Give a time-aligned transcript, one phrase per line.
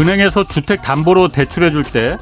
[0.00, 2.16] 은행에서 주택 담보로 대출해 줄 때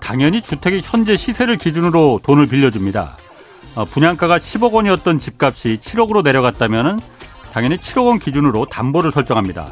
[0.00, 3.16] 당연히 주택의 현재 시세를 기준으로 돈을 빌려줍니다.
[3.76, 6.98] 어, 분양가가 10억 원이었던 집값이 7억으로 내려갔다면
[7.52, 9.68] 당연히 7억 원 기준으로 담보를 설정합니다.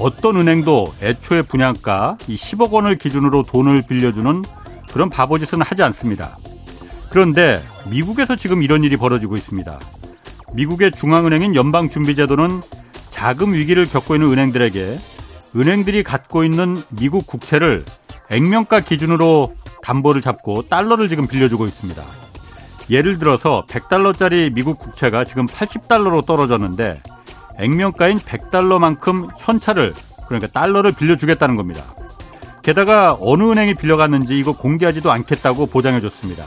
[0.00, 4.42] 어떤 은행도 애초에 분양가 이 10억 원을 기준으로 돈을 빌려주는
[4.92, 6.36] 그런 바보짓은 하지 않습니다.
[7.08, 9.78] 그런데 미국에서 지금 이런 일이 벌어지고 있습니다.
[10.54, 12.60] 미국의 중앙은행인 연방준비제도는
[13.08, 14.98] 자금 위기를 겪고 있는 은행들에게
[15.54, 17.84] 은행들이 갖고 있는 미국 국채를
[18.30, 22.02] 액면가 기준으로 담보를 잡고 달러를 지금 빌려주고 있습니다.
[22.90, 27.00] 예를 들어서 100달러짜리 미국 국채가 지금 80달러로 떨어졌는데
[27.58, 29.94] 액면가인 100달러만큼 현찰을
[30.26, 31.82] 그러니까 달러를 빌려주겠다는 겁니다.
[32.62, 36.44] 게다가 어느 은행이 빌려갔는지 이거 공개하지도 않겠다고 보장해 줬습니다.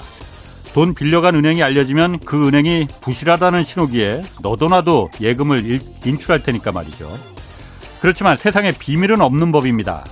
[0.73, 7.09] 돈 빌려간 은행이 알려지면 그 은행이 부실하다는 신호기에 너도나도 예금을 인출할 테니까 말이죠.
[8.01, 10.03] 그렇지만 세상에 비밀은 없는 법입니다.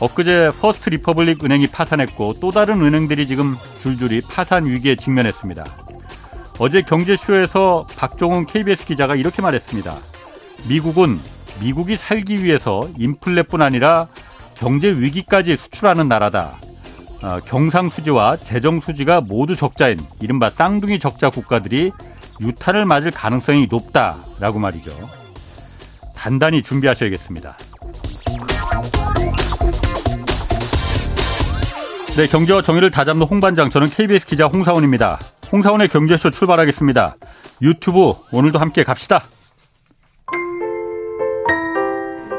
[0.00, 5.64] 엊그제 퍼스트 리퍼블릭 은행이 파산했고 또 다른 은행들이 지금 줄줄이 파산 위기에 직면했습니다.
[6.60, 9.94] 어제 경제쇼에서 박종훈 KBS 기자가 이렇게 말했습니다.
[10.68, 11.18] 미국은
[11.60, 14.08] 미국이 살기 위해서 인플레뿐 아니라
[14.56, 16.54] 경제 위기까지 수출하는 나라다.
[17.22, 21.90] 어, 경상수지와 재정수지가 모두 적자인 이른바 쌍둥이 적자 국가들이
[22.40, 24.92] 유탄을 맞을 가능성이 높다라고 말이죠.
[26.18, 27.56] 단단히 준비하셔야겠습니다.
[32.16, 35.20] 네, 경제와 정의를 다잡는 홍반장, 저는 KBS 기자 홍사원입니다.
[35.52, 37.14] 홍사원의 경제쇼 출발하겠습니다.
[37.62, 39.24] 유튜브 오늘도 함께 갑시다.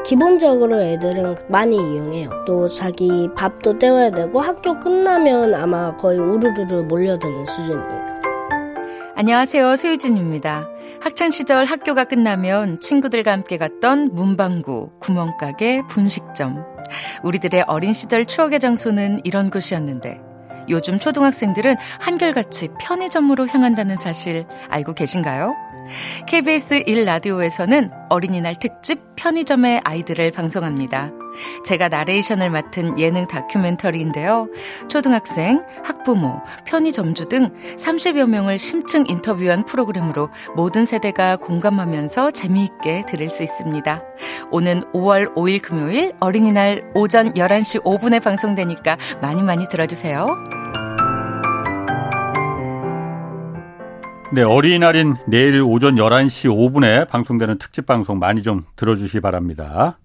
[0.04, 2.44] 기본적으로 애들은 많이 이용해요.
[2.46, 8.10] 또 자기 밥도 때워야 되고 학교 끝나면 아마 거의 우르르르 몰려드는 수준이에요.
[9.14, 9.76] 안녕하세요.
[9.76, 10.68] 소유진입니다.
[11.00, 16.64] 학창시절 학교가 끝나면 친구들과 함께 갔던 문방구, 구멍가게, 분식점.
[17.22, 20.20] 우리들의 어린 시절 추억의 장소는 이런 곳이었는데
[20.68, 25.54] 요즘 초등학생들은 한결같이 편의점으로 향한다는 사실 알고 계신가요?
[26.26, 31.10] KBS 1라디오에서는 어린이날 특집 편의점의 아이들을 방송합니다.
[31.64, 34.48] 제가 나레이션을 맡은 예능 다큐멘터리인데요.
[34.88, 43.42] 초등학생, 학부모, 편의점주 등 30여 명을 심층 인터뷰한 프로그램으로 모든 세대가 공감하면서 재미있게 들을 수
[43.42, 44.02] 있습니다.
[44.50, 50.60] 오는 5월 5일 금요일 어린이날 오전 11시 5분에 방송되니까 많이 많이 들어주세요.
[54.32, 59.98] 네, 어린이날인 내일 오전 11시 5분에 방송되는 특집 방송 많이 좀 들어주시기 바랍니다.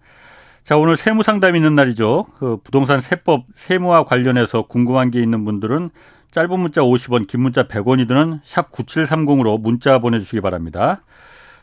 [0.66, 2.26] 자, 오늘 세무 상담 있는 날이죠.
[2.40, 5.92] 그 부동산 세법 세무와 관련해서 궁금한 게 있는 분들은
[6.32, 11.04] 짧은 문자 50원, 긴 문자 100원이 드는 샵 9730으로 문자 보내주시기 바랍니다.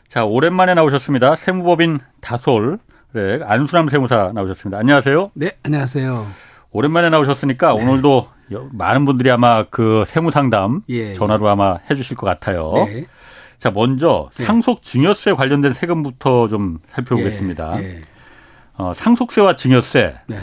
[0.07, 1.35] 자, 오랜만에 나오셨습니다.
[1.35, 2.79] 세무법인 다솔,
[3.11, 4.77] 네, 안수남 세무사 나오셨습니다.
[4.77, 5.31] 안녕하세요.
[5.33, 6.25] 네, 안녕하세요.
[6.71, 7.83] 오랜만에 나오셨으니까 네.
[7.83, 8.29] 오늘도
[8.71, 11.51] 많은 분들이 아마 그 세무 상담 예, 전화로 예.
[11.51, 12.71] 아마 해주실 것 같아요.
[12.87, 13.03] 네.
[13.57, 14.45] 자, 먼저 네.
[14.45, 17.83] 상속 증여세 관련된 세금부터 좀 살펴보겠습니다.
[17.83, 18.12] 예, 예.
[18.75, 20.15] 어, 상속세와 증여세.
[20.27, 20.37] 네.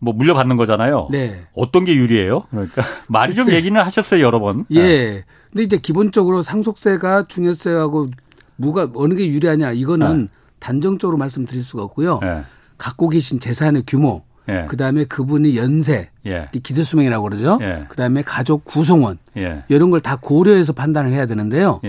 [0.00, 1.08] 뭐 물려받는 거잖아요.
[1.10, 1.40] 네.
[1.54, 2.42] 어떤 게 유리해요?
[2.50, 4.64] 그러니까 많이 좀 얘기는 하셨어요 여러 번.
[4.70, 4.80] 예.
[4.82, 5.24] 네.
[5.50, 8.08] 근데 이제 기본적으로 상속세가 중여세하고
[8.56, 10.28] 뭐가 어느 게 유리하냐 이거는 네.
[10.60, 12.20] 단정적으로 말씀드릴 수가 없고요.
[12.22, 12.42] 네.
[12.76, 14.66] 갖고 계신 재산의 규모, 예.
[14.68, 16.48] 그다음에 그분의 연세, 예.
[16.62, 17.58] 기대 수명이라고 그러죠.
[17.60, 17.86] 예.
[17.88, 19.64] 그다음에 가족 구성원 예.
[19.68, 21.80] 이런 걸 다 고려해서 판단을 해야 되는데요.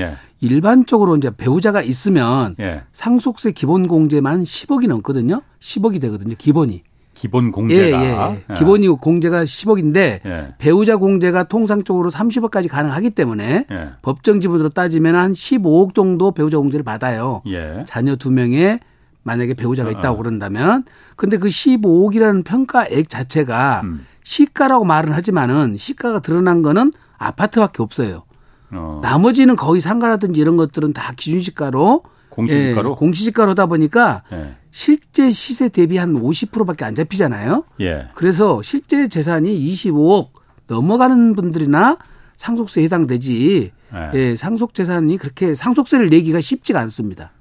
[0.41, 0.47] 예.
[0.47, 2.83] 일반적으로 이제 배우자가 있으면 예.
[2.91, 5.41] 상속세 기본 공제만 10억이 넘거든요.
[5.59, 6.35] 10억이 되거든요.
[6.38, 6.83] 기본이.
[7.13, 8.53] 기본 공제가 예, 예.
[8.53, 13.66] 기본이 공제가 10억인데 배우자 공제가 통상적으로 30억까지 가능하기 때문에
[14.01, 17.41] 법정 지분으로 따지면 한 15억 정도 배우자 공제를 받아요.
[17.85, 18.79] 자녀 두 명에
[19.23, 20.17] 만약에 배우자가 어, 있다고 어.
[20.17, 20.85] 그런다면
[21.16, 24.06] 근데 그 15억이라는 평가액 자체가 음.
[24.24, 28.24] 시가라고 말은 하지만은 시가가 드러난 거는 아파트밖에 없어요.
[28.71, 29.00] 어.
[29.01, 34.56] 나머지는 거의 상가라든지 이런 것들은 다 기준시가로 공시지가로 예, 공시지가로다 보니까 예.
[34.71, 37.63] 실제 시세 대비 한 50%밖에 안 잡히잖아요.
[37.81, 38.07] 예.
[38.13, 40.30] 그래서 실제 재산이 25억
[40.68, 41.98] 넘어가는 분들이나
[42.38, 43.71] 상속세 해당되지.
[43.94, 44.12] 예.
[44.13, 47.31] 예, 상속 재산이 그렇게 상속세를 내기가 쉽지가 않습니다.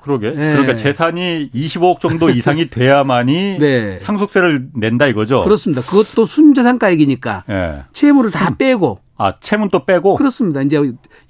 [0.00, 0.30] 그러게.
[0.30, 0.52] 네.
[0.52, 3.98] 그러니까 재산이 25억 정도 이상이 돼야만이 네.
[4.00, 5.42] 상속세를 낸다 이거죠.
[5.42, 5.82] 그렇습니다.
[5.82, 7.82] 그것도 순자산가액이니까 네.
[7.92, 9.00] 채무를 다 빼고.
[9.18, 10.14] 아, 채무는 또 빼고?
[10.14, 10.62] 그렇습니다.
[10.62, 10.78] 이제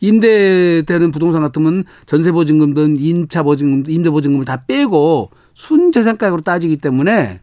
[0.00, 7.40] 임대되는 부동산 같으면 전세 보증금든 임차 보증금, 임대 보증금을 다 빼고 순자산가액으로 따지기 때문에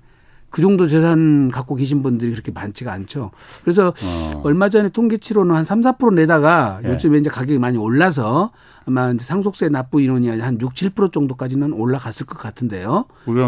[0.55, 3.31] 그 정도 재산 갖고 계신 분들이 그렇게 많지가 않죠.
[3.65, 4.41] 그래서 어.
[4.45, 6.91] 얼마 전에 통계치로는 한 3, 4% 내다가 예.
[6.91, 8.51] 요즘에 이제 가격이 많이 올라서
[8.85, 13.03] 아마 상속세 납부 인원이 한 6, 7% 정도까지는 올라갔을 것 같은데요.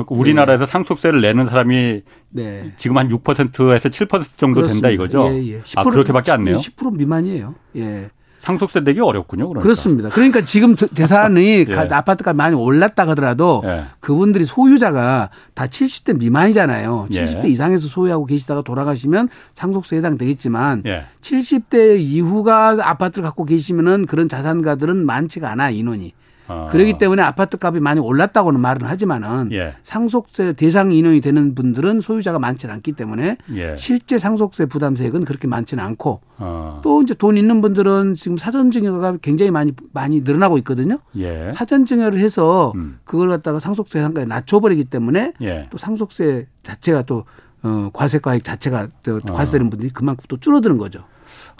[0.09, 0.69] 우리나라에서 네.
[0.69, 2.01] 상속세를 내는 사람이
[2.31, 2.73] 네.
[2.75, 4.89] 지금 한 6%에서 7% 정도 그렇습니다.
[4.89, 5.29] 된다 이거죠?
[5.29, 5.61] 예, 예.
[5.77, 6.57] 아, 그렇게밖에 안 내요?
[6.57, 7.55] 10% 미만이에요.
[7.77, 8.09] 예.
[8.41, 9.49] 상속세 내기 어렵군요.
[9.49, 9.61] 그러니까.
[9.61, 11.75] 그렇습니다 그러니까 지금 재산이 예.
[11.75, 13.83] 아파트가 많이 올랐다 하더라도 예.
[13.99, 17.07] 그분들이 소유자가 다 70대 미만이잖아요.
[17.11, 17.49] 70대 예.
[17.49, 21.05] 이상에서 소유하고 계시다가 돌아가시면 상속세 해당되겠지만 예.
[21.21, 26.13] 70대 이후가 아파트를 갖고 계시면은 그런 자산가들은 많지가 않아 인원이.
[26.47, 26.67] 어.
[26.71, 29.75] 그렇기 때문에 아파트 값이 많이 올랐다고는 말은 하지만은 예.
[29.83, 33.75] 상속세 대상 인원이 되는 분들은 소유자가 많지는 않기 때문에 예.
[33.77, 36.81] 실제 상속세 부담세액은 그렇게 많지는 않고 어.
[36.83, 40.99] 또 이제 돈 있는 분들은 지금 사전 증여가 굉장히 많이 많이 늘어나고 있거든요.
[41.17, 41.49] 예.
[41.51, 42.99] 사전 증여를 해서 음.
[43.03, 45.67] 그걸 갖다가 상속세 상가에 낮춰버리기 때문에 예.
[45.69, 47.25] 또 상속세 자체가 또
[47.63, 49.33] 어, 과세가액 자체가 또 어.
[49.33, 51.03] 과세되는 분들이 그만큼 또 줄어드는 거죠.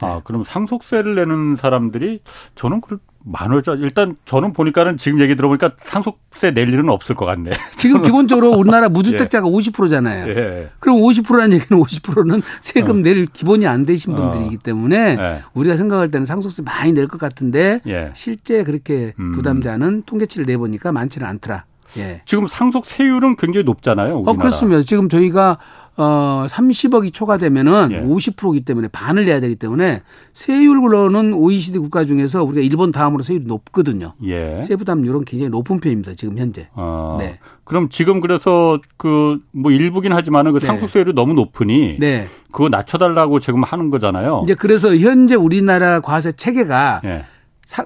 [0.01, 0.21] 아, 네.
[0.23, 2.21] 그럼 상속세를 내는 사람들이
[2.55, 7.51] 저는 그 만월자 일단 저는 보니까는 지금 얘기 들어보니까 상속세 낼 일은 없을 것 같네.
[7.75, 9.51] 지금 기본적으로 우리나라 무주택자가 예.
[9.51, 10.27] 50%잖아요.
[10.29, 10.69] 예.
[10.79, 13.01] 그럼 50%라는 얘기는 50%는 세금 어.
[13.01, 14.15] 낼 기본이 안 되신 어.
[14.15, 15.39] 분들이기 때문에 예.
[15.53, 18.11] 우리가 생각할 때는 상속세 많이 낼 것 같은데 예.
[18.13, 19.31] 실제 그렇게 음.
[19.33, 21.65] 부담자는 통계치를 내보니까 많지는 않더라.
[21.97, 22.21] 예.
[22.25, 24.15] 지금 상속세율은 굉장히 높잖아요.
[24.17, 24.31] 우리나라.
[24.31, 24.81] 어, 그렇습니다.
[24.81, 25.57] 지금 저희가
[25.97, 28.01] 어 30억이 초과되면은 예.
[28.01, 30.03] 50%이기 때문에 반을 내야 되기 때문에
[30.33, 34.13] 세율로는 OECD 국가 중에서 우리가 일본 다음으로 세율이 높거든요.
[34.23, 34.61] 예.
[34.63, 36.13] 세부담률은 굉장히 높은 편입니다.
[36.15, 36.69] 지금 현재.
[36.75, 37.39] 아, 네.
[37.63, 40.67] 그럼 지금 그래서 그 뭐 일부긴 하지만은 그 네.
[40.67, 42.29] 상속세율이 너무 높으니 네.
[42.51, 44.41] 그거 낮춰달라고 지금 하는 거잖아요.
[44.43, 47.25] 이제 그래서 현재 우리나라 과세 체계가 예.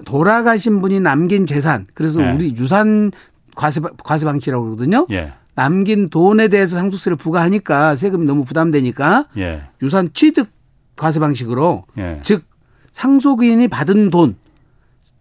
[0.04, 2.32] 돌아가신 분이 남긴 재산 그래서 예.
[2.32, 3.10] 우리 유산
[3.54, 5.06] 과세 과세 방식이라고 그러거든요.
[5.10, 5.32] 예.
[5.54, 9.64] 남긴 돈에 대해서 상속세를 부과하니까 세금이 너무 부담되니까 예.
[9.82, 10.48] 유산 취득
[10.96, 12.18] 과세 방식으로 예.
[12.22, 12.44] 즉
[12.92, 14.36] 상속인이 받은 돈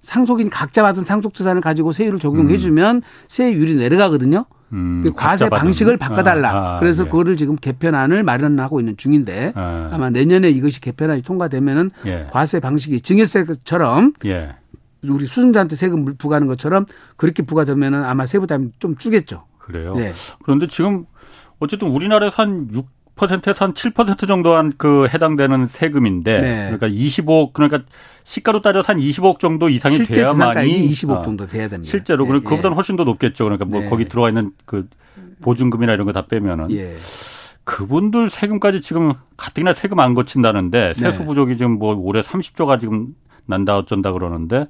[0.01, 3.01] 상속인 각자 받은 상속 재산을 가지고 세율을 적용해 주면 음.
[3.27, 4.45] 세율이 내려가거든요.
[4.73, 6.51] 음, 그 과세 방식을 바꿔달라.
[6.51, 7.07] 아, 아, 그래서 예.
[7.09, 9.95] 그거를 지금 개편안을 마련하고 있는 중인데 아.
[9.99, 12.27] 마 내년에 이것이 개편안이 통과되면은 예.
[12.31, 14.55] 과세 방식이 증여세처럼 예.
[15.07, 16.85] 우리 수증자한테 세금 부과하는 것처럼
[17.17, 19.43] 그렇게 부과되면은 아마 세부담이 좀 줄겠죠.
[19.61, 19.93] 그래요.
[19.95, 20.13] 네.
[20.43, 21.05] 그런데 지금
[21.59, 22.67] 어쨌든 우리나라에서 한
[23.17, 26.55] 6%에서 한 7% 정도 한 그 해당되는 세금인데 네.
[26.65, 27.81] 그러니까 25 그러니까
[28.23, 31.89] 시가로 따져서 한 20억 정도 이상이 돼야만이 20억 어, 정도 돼야 됩니다.
[31.89, 32.39] 실제로 네.
[32.39, 33.43] 그보다는 훨씬 더 높겠죠.
[33.43, 33.89] 그러니까 뭐 네.
[33.89, 34.87] 거기 들어와 있는 그
[35.41, 36.95] 보증금이나 이런 거 다 빼면은 예.
[37.63, 41.25] 그분들 세금까지 지금 가뜩이나 세금 안 거친다는데 세수 네.
[41.25, 43.09] 부족이 지금 뭐 올해 30조가 지금
[43.45, 44.67] 난다 어쩐다 그러는데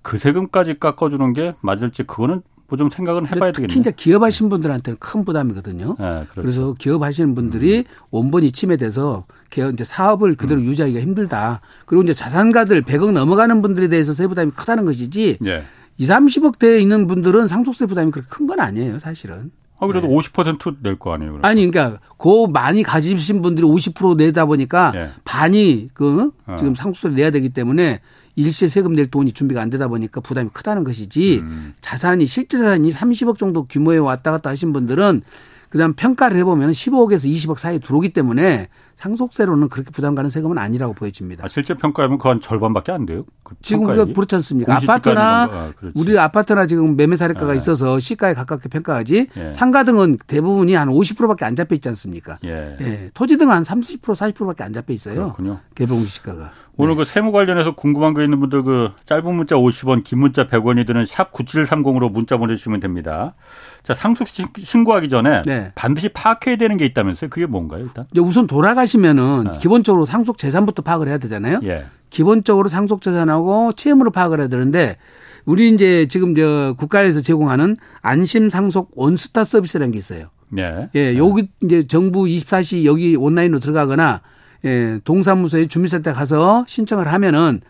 [0.00, 2.42] 그 세금까지 깎아주는 게 맞을지 그거는 뭐
[2.76, 3.66] 좀 생각은 해봐야 되겠네요.
[3.68, 5.96] 특히 이제 기업하신 분들한테는 큰 부담이거든요.
[5.98, 6.32] 네, 그렇죠.
[6.34, 7.84] 그래서 기업하시는 분들이 음.
[8.10, 9.24] 원본 이 침해돼서
[9.72, 10.66] 이제 사업을 그대로 음.
[10.66, 11.60] 유지하기가 힘들다.
[11.86, 15.38] 그리고 이제 자산가들 100억 넘어가는 분들에 대해서 세부담이 크다는 것이지.
[15.40, 15.62] 네.
[15.98, 19.50] 2, 30억 대에 있는 분들은 상속세 부담이 그렇게 큰 건 아니에요, 사실은.
[19.78, 20.14] 아, 그래도 네.
[20.16, 21.32] 50%낼 거 아니에요?
[21.32, 21.44] 그러면.
[21.44, 25.08] 아니, 그러니까, 그 많이 가지신 분들이 50% 내다 보니까 네.
[25.24, 26.56] 반이 그, 어.
[26.56, 28.00] 지금 상속세를 내야 되기 때문에
[28.36, 31.74] 일시에 세금 낼 돈이 준비가 안 되다 보니까 부담이 크다는 것이지 음.
[31.80, 35.22] 자산이 실제 자산이 30억 정도 규모에 왔다 갔다 하신 분들은
[35.68, 41.44] 그다음 평가를 해보면 15억에서 20억 사이에 들어오기 때문에 상속세로는 그렇게 부담 가는 세금은 아니라고 보여집니다.
[41.46, 43.24] 아, 실제 평가하면 그 한 절반밖에 안 돼요?
[43.42, 44.76] 그 지금 우리가 그렇지 않습니까?
[44.76, 47.56] 아파트나 아, 우리 아파트나 지금 매매 사례가가 네.
[47.56, 49.52] 있어서 시가에 가깝게 평가하지 예.
[49.54, 52.38] 상가 등은 대부분이 한 50%밖에 안 잡혀 있지 않습니까?
[52.44, 52.76] 예.
[52.80, 53.10] 예.
[53.14, 55.14] 토지 등은 한 30% 40%밖에 안 잡혀 있어요.
[55.14, 55.60] 그렇군요.
[55.74, 56.52] 개봉 시가가.
[56.76, 56.98] 오늘 네.
[56.98, 61.04] 그 세무 관련해서 궁금한 거 있는 분들 그 짧은 문자 50원, 긴 문자 100원이 드는
[61.04, 63.34] 샵 9730으로 문자 보내주시면 됩니다.
[63.82, 65.72] 자, 상속 신고하기 전에 네.
[65.74, 67.28] 반드시 파악해야 되는 게 있다면서요?
[67.30, 68.06] 그게 뭔가요, 일단?
[68.18, 69.52] 우선 돌아가시면은 네.
[69.60, 71.60] 기본적으로 상속 재산부터 파악을 해야 되잖아요.
[71.64, 71.84] 예.
[72.08, 74.96] 기본적으로 상속 재산하고 채무를 파악을 해야 되는데
[75.44, 80.28] 우리 이제 지금 저 국가에서 제공하는 안심 상속 원스타 서비스라는 게 있어요.
[80.58, 80.88] 예.
[80.94, 84.20] 예, 여기 이제 정부 24시 여기 온라인으로 들어가거나
[84.64, 87.60] 예, 동사무소에 주민센터 가서 신청을 하면은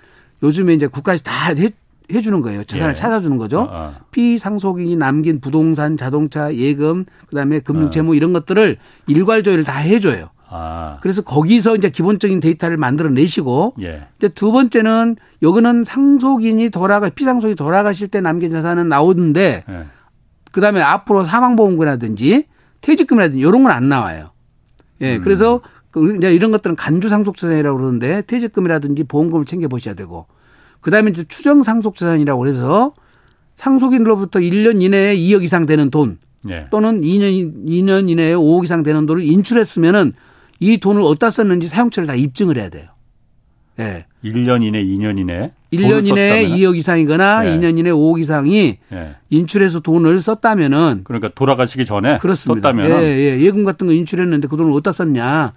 [0.42, 1.70] 요즘에 이제 국가에서 다 해,
[2.12, 2.64] 해주는 거예요.
[2.64, 2.94] 재산을 예.
[2.94, 3.68] 찾아주는 거죠.
[3.70, 4.00] 아, 아.
[4.11, 8.16] 피상속인이 남긴 부동산, 자동차, 예금, 그다음에 금융재무 아.
[8.16, 10.30] 이런 것들을 일괄 조회를 다 해줘요.
[10.49, 10.99] 아.
[11.00, 14.06] 그래서 거기서 이제 기본적인 데이터를 만들어내시고 예.
[14.18, 19.84] 이제 두 번째는 여기는 상속인이 돌아가 피상속이 돌아가실 때 남긴 자산은 나오는데 예.
[20.50, 22.44] 그다음에 앞으로 사망보험금이라든지
[22.82, 24.30] 퇴직금이라든지 이런 건 안 나와요.
[25.00, 25.22] 예, 음.
[25.22, 25.68] 그래서 그
[26.16, 30.26] 이제 이런 것들은 간주 상속재산이라고 그러는데 퇴직금이라든지 보험금을 챙겨 보셔야 되고
[30.80, 32.94] 그다음에 이제 추정 상속재산이라고 해서
[33.56, 36.18] 상속인으로부터 1년 이내에 2억 이상 되는 돈
[36.49, 36.66] 예.
[36.70, 40.12] 또는 2년 2년 이내에 5억 이상 되는 돈을 인출했으면은
[40.61, 42.88] 이 돈을 어디다 썼는지 사용처를 다 입증을 해야 돼요.
[43.78, 44.06] 예.
[44.25, 45.52] 1년 이내, 2년 이내.
[45.72, 47.58] 1년 이내에 2억 이상이거나 예.
[47.58, 49.16] 2년 이내 5억 이상이 예.
[49.30, 52.68] 인출해서 돈을 썼다면은 그러니까 돌아가시기 전에 그렇습니다.
[52.68, 53.40] 썼다면 예, 예.
[53.40, 55.52] 예금 같은 거 인출했는데 그 돈을 어디다 썼냐.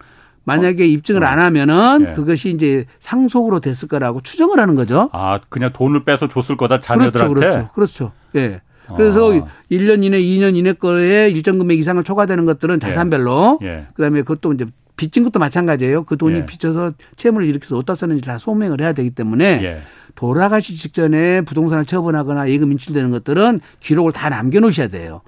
[0.45, 0.85] 만약에 어.
[0.85, 2.13] 입증을 안 하면은 예.
[2.13, 5.09] 그것이 이제 상속으로 됐을 거라고 추정을 하는 거죠.
[5.11, 7.33] 아, 그냥 돈을 빼서 줬을 거다 자녀들한테.
[7.33, 7.49] 그렇죠.
[7.49, 7.69] 그렇죠.
[7.73, 8.11] 그렇죠.
[8.35, 8.61] 예.
[8.95, 9.45] 그래서 아.
[9.71, 12.79] 1년 이내, 2년 이내 거에 일정 금액 이상을 초과되는 것들은 예.
[12.79, 13.87] 자산별로 예.
[13.95, 16.03] 그다음에 그것도 이제 빚진 것도 마찬가지예요.
[16.03, 16.45] 그 돈이 예.
[16.45, 19.81] 빚져서 채무를 일으켜서 어디다 썼는지 다 소명을 해야 되기 때문에 예.
[20.15, 25.21] 돌아가시 직전에 부동산을 처분하거나 예금 인출되는 것들은 기록을 다 남겨놓으셔야 돼요.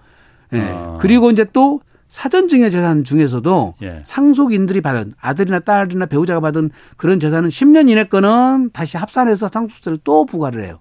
[0.53, 0.62] 예.
[0.62, 0.97] 아.
[1.01, 1.81] 그리고 이제 또
[2.17, 4.01] 사전증여 재산 중에서도 예.
[4.03, 10.25] 상속인들이 받은 아들이나 딸이나 배우자가 받은 그런 재산은 10년 이내 거는 다시 합산해서 상속세를 또
[10.25, 10.79] 부과를 해요.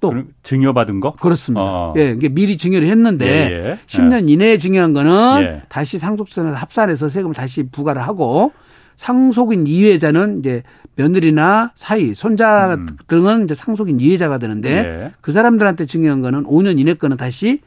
[0.00, 1.12] 또 증여받은 거?
[1.12, 1.62] 그렇습니다.
[1.62, 1.94] 어.
[1.98, 3.78] 예, 이게 미리 증여를 했는데 예, 예.
[3.86, 4.32] 10년 예.
[4.32, 5.62] 이내에 증여한 거는 예.
[5.68, 8.52] 다시 상속세를 합산해서 세금을 다시 부과를 하고
[8.96, 10.62] 상속인 이해자는 이제
[10.96, 12.86] 며느리나 사위, 손자 음.
[13.06, 15.12] 등은 이제 상속인 이해자가 되는데 예.
[15.20, 17.60] 그 사람들한테 증여한 거는 5년 이내 거는 다시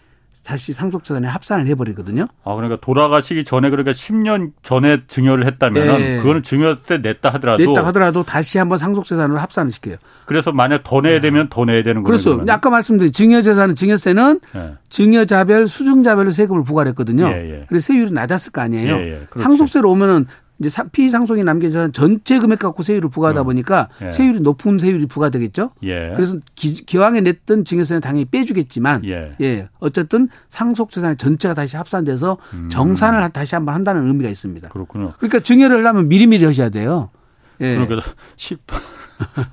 [0.46, 2.28] 다시 상속재산에 합산을 해버리거든요.
[2.44, 6.18] 아 그러니까 돌아가시기 전에 그러니까 10년 전에 증여를 했다면 네.
[6.18, 9.96] 그거는 증여세 냈다 하더라도 냈다 하더라도 다시 한번 상속재산으로 합산을 시켜요.
[10.26, 12.36] 그래서 만약 더 내야 되면 더 내야 되는 거죠.
[12.36, 12.54] 그렇죠.
[12.54, 14.74] 아까 말씀드린 증여재산은 증여세는 네.
[14.90, 17.28] 증여자별 수중자별로 세금을 부과했거든요.
[17.28, 17.66] 예, 예.
[17.68, 18.96] 그래서 세율이 낮았을 거 아니에요.
[18.98, 19.28] 예, 예.
[19.36, 20.28] 상속세로 오면은
[20.60, 23.46] 이제 피상속인이 남긴 재산 전체 금액 갖고 세율을 부과하다 음.
[23.46, 24.12] 보니까 예.
[24.12, 25.72] 세율이 높은 세율이 부과되겠죠.
[25.84, 26.14] 예.
[26.16, 29.36] 그래서 기, 왕에 냈던 증여세는 당연히 빼주겠지만 예.
[29.42, 29.68] 예.
[29.80, 32.70] 어쨌든 상속 재산 전체가 다시 합산돼서 음.
[32.70, 34.70] 정산을 다시 한번 한다는 의미가 있습니다.
[34.70, 35.14] 그렇군요.
[35.18, 37.10] 그러니까 증여를 하려면 미리미리 하셔야 돼요.
[37.62, 37.76] 예.
[37.76, 38.02] 그러니까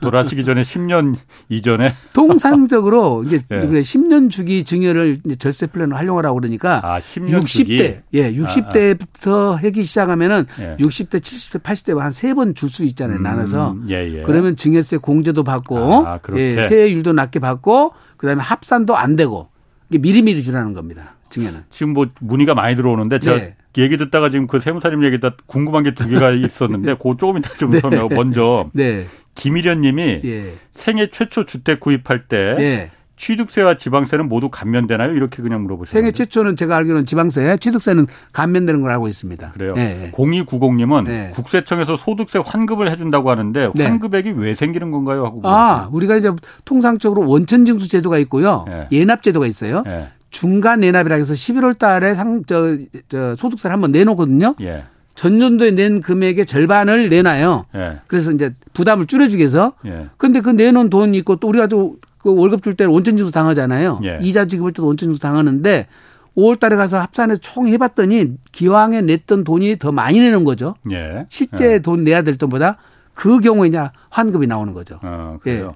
[0.01, 1.15] 돌아가시기 전에 10년
[1.49, 3.59] 이전에 통상적으로 이제 예.
[3.61, 7.97] 10년 주기 증여를 이제 절세 플랜을 활용하라고 그러니까 아, 10년 60대 주기?
[8.15, 9.57] 예, 60대부터 아, 아.
[9.63, 10.77] 하기 시작하면은 예.
[10.79, 13.19] 60대, 70대, 80대 한 세 번 줄 수 있잖아요.
[13.19, 13.77] 음, 나눠서.
[13.91, 14.23] 예, 예.
[14.23, 19.49] 그러면 증여세 공제도 받고 아, 예, 세율도 낮게 받고 그다음에 합산도 안 되고
[19.91, 21.15] 이게 미리미리 주라는 겁니다.
[21.29, 21.65] 증여는.
[21.71, 23.57] 지금 뭐 문의가 많이 들어오는데 제가 네.
[23.79, 27.53] 얘기 듣다가 지금 그 세무사님 얘기 듣다 궁금한 게 두 개가 있었는데 그 조금 이따
[27.55, 28.15] 좀 설명하고 네.
[28.15, 29.07] 먼저 네.
[29.35, 30.55] 김일현 님이 예.
[30.73, 32.91] 생애 최초 주택 구입할 때 예.
[33.17, 35.13] 취득세와 지방세는 모두 감면되나요?
[35.13, 36.01] 이렇게 그냥 물어보셨어요.
[36.01, 39.53] 생애 최초는 제가 알기로는 지방세, 취득세는 감면되는 걸 알고 있습니다.
[39.53, 39.75] 그래요.
[39.75, 40.11] 네.
[40.13, 41.31] 0290님은 네.
[41.33, 43.85] 국세청에서 소득세 환급을 해준다고 하는데 네.
[43.87, 45.25] 환급액이 왜 생기는 건가요?
[45.25, 46.33] 하고 아, 우리가 이제
[46.65, 48.65] 통상적으로 원천징수 제도가 있고요.
[48.67, 48.89] 네.
[48.91, 49.85] 예납 제도가 있어요.
[50.33, 50.39] 네.
[50.39, 52.77] 중간 내납이라 해서 11월 달에 상, 저,
[53.09, 54.55] 저 소득세를 한번 내놓거든요.
[54.63, 54.85] 예.
[55.15, 57.67] 전년도에 낸 금액의 절반을 내놔요.
[57.75, 57.99] 예.
[58.07, 59.75] 그래서 이제 부담을 줄여주기 위해서.
[59.85, 60.09] 예.
[60.17, 64.01] 그런데 그 내놓은 돈이 있고 또 우리가 또 그 월급 줄 때는 원천 징수 당하잖아요.
[64.05, 64.19] 예.
[64.23, 65.89] 이자 지급할 때도 원천 징수 당하는데
[66.37, 70.77] 5월 달에 가서 합산해서 총 해봤더니 기왕에 냈던 돈이 더 많이 내는 거죠.
[70.91, 71.27] 예.
[71.29, 71.79] 실제 예.
[71.81, 72.79] 돈 내야 될 돈보다
[73.15, 74.99] 그 경우에 이제 환급이 나오는 거죠.
[75.03, 75.75] 어, 그래요.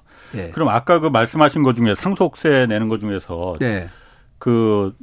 [0.53, 3.89] 그럼 아까 그 말씀하신 것 중에 상속세 내는 것 중에서 네.
[4.39, 4.93] 그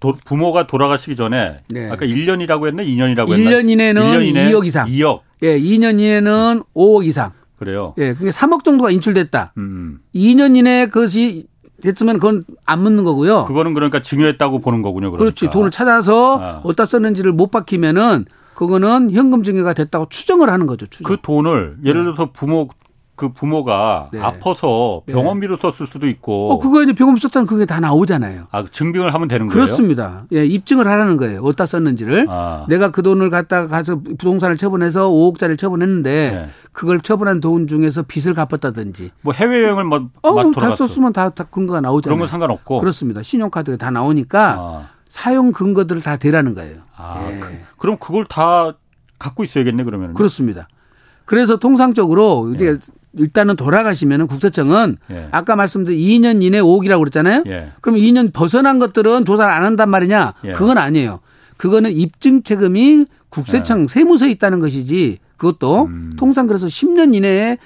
[0.00, 1.90] 도, 부모가 돌아가시기 전에 네.
[1.90, 3.50] 아까 1년이라고 했나 2년이라고 했나?
[3.50, 4.86] 1년 이내는 1년 이내 2억 이상.
[4.86, 5.20] 2억.
[5.42, 7.32] 예, 2년 이내는 5억 이상.
[7.58, 7.94] 그래요.
[7.98, 9.54] 예, 그게 3억 정도가 인출됐다.
[9.56, 10.00] 음.
[10.14, 11.46] 2년 이내에 그것이
[11.82, 13.44] 됐으면 그건 안 묻는 거고요.
[13.44, 15.10] 그거는 그러니까 증여했다고 보는 거군요.
[15.10, 15.18] 그러니까.
[15.18, 15.50] 그렇지.
[15.50, 16.60] 돈을 찾아서 아.
[16.64, 20.86] 어디다 썼는지를 못 밝히면은 그거는 현금 증여가 됐다고 추정을 하는 거죠.
[20.86, 21.04] 추정.
[21.04, 22.04] 그 돈을 예를 네.
[22.04, 22.68] 들어서 부모
[23.16, 24.20] 그 부모가 네.
[24.20, 25.14] 아파서 네.
[25.14, 25.60] 병원비로 네.
[25.60, 26.52] 썼을 수도 있고.
[26.52, 28.48] 어, 그거 이제 병원비 썼다는 그게 다 나오잖아요.
[28.52, 29.54] 아, 증빙을 하면 되는 거예요?
[29.54, 30.24] 그렇습니다.
[30.32, 31.42] 예, 입증을 하라는 거예요.
[31.42, 32.26] 어디다 썼는지를.
[32.28, 32.66] 아.
[32.68, 36.48] 내가 그 돈을 갖다가 가서 부동산을 처분해서 5억짜리를 처분했는데 네.
[36.72, 39.12] 그걸 처분한 돈 중에서 빚을 갚았다든지.
[39.22, 42.14] 뭐 해외여행을 뭐 어, 다 썼으면 다, 다 근거가 나오잖아요.
[42.14, 42.80] 그런 건 상관없고.
[42.80, 43.22] 그렇습니다.
[43.22, 44.88] 신용카드에 다 나오니까 아.
[45.08, 46.80] 사용 근거들을 다 대라는 거예요.
[46.94, 47.40] 아, 예.
[47.40, 48.74] 그, 그럼 그걸 다
[49.18, 50.12] 갖고 있어야겠네 그러면.
[50.12, 50.68] 그렇습니다.
[51.26, 52.76] 그래서 통상적으로 이제 예.
[53.18, 55.28] 일단은 돌아가시면은 국세청은 예.
[55.32, 57.42] 아까 말씀드린 2년 이내 5억이라고 그랬잖아요.
[57.46, 57.72] 예.
[57.80, 60.34] 그럼 2년 벗어난 것들은 조사를 안 한단 말이냐?
[60.44, 60.52] 예.
[60.52, 61.20] 그건 아니에요.
[61.56, 63.86] 그거는 입증 책임이 국세청 예.
[63.88, 66.12] 세무서에 있다는 것이지 그것도 음.
[66.16, 67.58] 통상 그래서 10년 이내에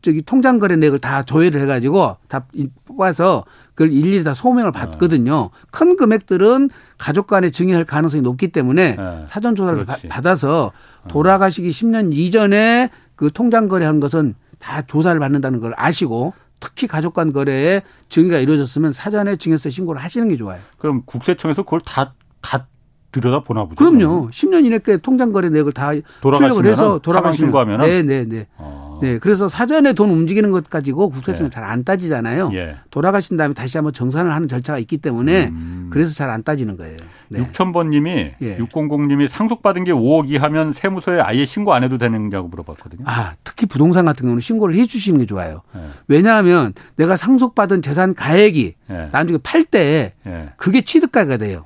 [0.00, 2.46] 저기 통장 거래 내역을 다 조회를 해가지고 다
[2.84, 5.50] 뽑아서 그걸 일일이 다 소명을 받거든요.
[5.52, 5.66] 아.
[5.70, 9.24] 큰 금액들은 가족 간에 증여할 가능성이 높기 때문에 네.
[9.26, 10.08] 사전 조사를 그렇지.
[10.08, 10.72] 받아서
[11.08, 17.32] 돌아가시기 10년 이전에 그 통장 거래한 것은 다 조사를 받는다는 걸 아시고 특히 가족 간
[17.32, 20.60] 거래에 증여가 이루어졌으면 사전에 증여세 신고를 하시는 게 좋아요.
[20.78, 22.66] 그럼 국세청에서 그걸 다, 다
[23.12, 23.76] 들여다 보나 보죠.
[23.76, 24.28] 그럼요.
[24.30, 28.46] 10년 이내에 통장 거래 내역을 다 출력을 해서 돌아가시면 신고하면 네, 네, 네.
[28.58, 28.87] 아.
[29.00, 31.54] 네, 그래서 사전에 돈 움직이는 것 가지고 국세청은 네.
[31.54, 32.50] 잘안 따지잖아요.
[32.54, 32.76] 예.
[32.90, 35.88] 돌아가신 다음에 다시 한번 정산을 하는 절차가 있기 때문에 음.
[35.90, 36.96] 그래서 잘 안 따지는 거예요.
[37.28, 37.40] 네.
[37.40, 38.56] 6천번님이 예.
[38.58, 43.04] 600님이 상속받은 게 5억 이하면 세무서에 아예 신고 안 해도 되는냐고 물어봤거든요.
[43.06, 45.62] 아 특히 부동산 같은 경우는 신고를 해 주시는 게 좋아요.
[45.76, 45.80] 예.
[46.08, 49.08] 왜냐하면 내가 상속받은 재산 가액이 예.
[49.12, 50.14] 나중에 팔 때
[50.56, 51.64] 그게 취득가가 돼요.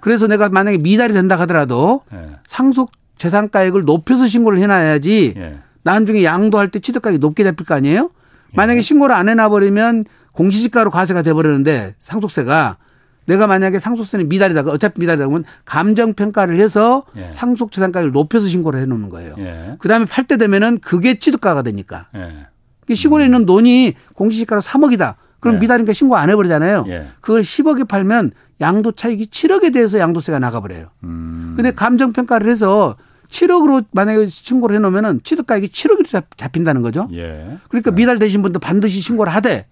[0.00, 2.02] 그래서 내가 만약에 미달이 된다 하더라도
[2.46, 5.34] 상속 재산가액을 높여서 신고를 해놔야지
[5.82, 8.10] 나중에 양도할 때 취득가액이 높게 잡힐 거 아니에요?
[8.54, 12.76] 만약에 신고를 안 해놔버리면 공시지가로 과세가 돼버리는데 상속세가
[13.26, 14.62] 내가 만약에 상속세는 미달이다.
[14.62, 17.30] 어차피 미달이다 그러면 감정평가를 해서 예.
[17.32, 19.34] 상속재산가액을 높여서 신고를 해놓는 거예요.
[19.38, 19.76] 예.
[19.78, 22.08] 그 다음에 팔 때 되면은 그게 취득가가 되니까.
[22.16, 22.46] 예.
[22.94, 25.14] 시골에 있는 논이 공시지가로 3억이다.
[25.38, 25.58] 그럼 예.
[25.60, 26.86] 미달이니까 신고 안 해버리잖아요.
[26.88, 27.06] 예.
[27.20, 30.88] 그걸 10억에 팔면 양도 차익이 7억에 대해서 양도세가 나가버려요.
[31.04, 31.54] 음.
[31.56, 32.96] 근데 감정평가를 해서
[33.30, 37.08] 7억으로 만약에 신고를 해놓으면은 취득가액이 7억이 잡힌다는 거죠.
[37.12, 37.58] 예.
[37.68, 39.66] 그러니까 미달 되신 분도 반드시 신고를 하되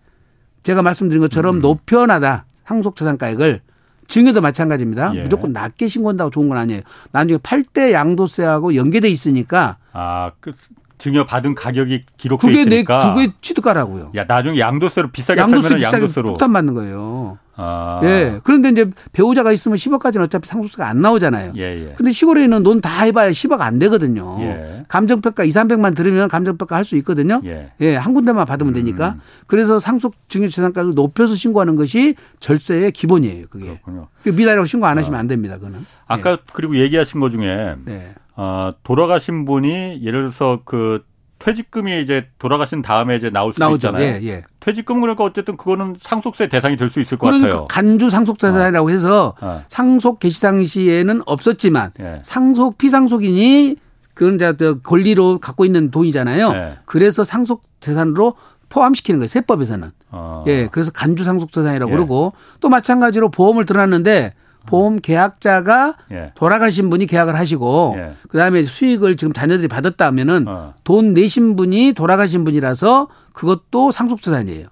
[0.63, 1.61] 제가 말씀드린 것처럼 음.
[1.61, 3.61] 높여나다 상속재산가액을
[4.07, 5.13] 증여도 마찬가지입니다.
[5.17, 5.23] 예.
[5.23, 6.81] 무조건 낮게 신고한다고 좋은 건 아니에요.
[7.13, 10.55] 나중에 팔때 양도세하고 연계돼 있으니까 아, 그
[10.99, 14.13] 증여 받은 가격이 기록돼 그게 있으니까 내 그게 취득가라고요.
[14.17, 17.39] 야 나중에 양도세로 비싸게 양도세 팔면 양도세로 폭탄 맞는 거예요.
[17.61, 18.01] 아.
[18.05, 18.39] 예.
[18.45, 21.55] 그런데 이제 배우자가 있으면 10억까지는 어차피 상속세가 안 나오잖아요.
[21.57, 21.95] 예, 예.
[21.97, 24.37] 근데 시골에 있는 돈 다 해봐야 10억 안 되거든요.
[24.41, 24.85] 예.
[24.87, 27.41] 감정평가 2, 300만 들으면 감정평가 할 수 있거든요.
[27.45, 27.73] 예.
[27.81, 27.97] 예.
[27.97, 28.75] 한 군데만 받으면 음.
[28.75, 29.17] 되니까.
[29.49, 33.47] 그래서 상속 증여재산가를 높여서 신고하는 것이 절세의 기본이에요.
[33.51, 33.67] 그게.
[33.83, 34.07] 그렇군요.
[34.23, 35.21] 그 미달이라고 신고 안 하시면 아.
[35.21, 35.57] 안 됩니다.
[35.57, 35.85] 그거는.
[36.07, 36.37] 아까 예.
[36.53, 38.15] 그리고 얘기하신 것 중에 네.
[38.41, 41.05] 어, 돌아가신 분이 예를 들어서 그
[41.41, 44.03] 퇴직금이 이제 돌아가신 다음에 이제 나올 수 있잖아요.
[44.03, 44.45] 예, 예.
[44.61, 47.67] 퇴직금 그러니까 어쨌든 그거는 상속세 대상이 될 수 있을 것 그러니까 같아요.
[47.69, 48.91] 간주 상속자산이라고 어.
[48.91, 49.63] 해서 어.
[49.67, 52.21] 상속 개시 당시에는 없었지만 예.
[52.23, 53.77] 상속 피상속인이
[54.15, 56.53] 그건 이제 권리로 갖고 있는 돈이잖아요.
[56.55, 56.75] 예.
[56.87, 58.35] 그래서 상속 재산으로
[58.69, 59.29] 포함시키는 거예요.
[59.29, 59.91] 세법에서는.
[60.11, 60.45] 어.
[60.47, 61.95] 예, 그래서 간주 상속자산이라고 예.
[61.97, 64.35] 그러고 또 마찬가지로 보험을 들어놨는데
[64.69, 66.33] 보험 계약자가 예.
[66.35, 68.13] 돌아가신 분이 계약을 하시고 예.
[68.29, 70.75] 그다음에 수익을 지금 자녀들이 받았다면은 어.
[70.85, 74.69] 돈 내신 분이 돌아가신 분이라서 그것도 상속재산이에요.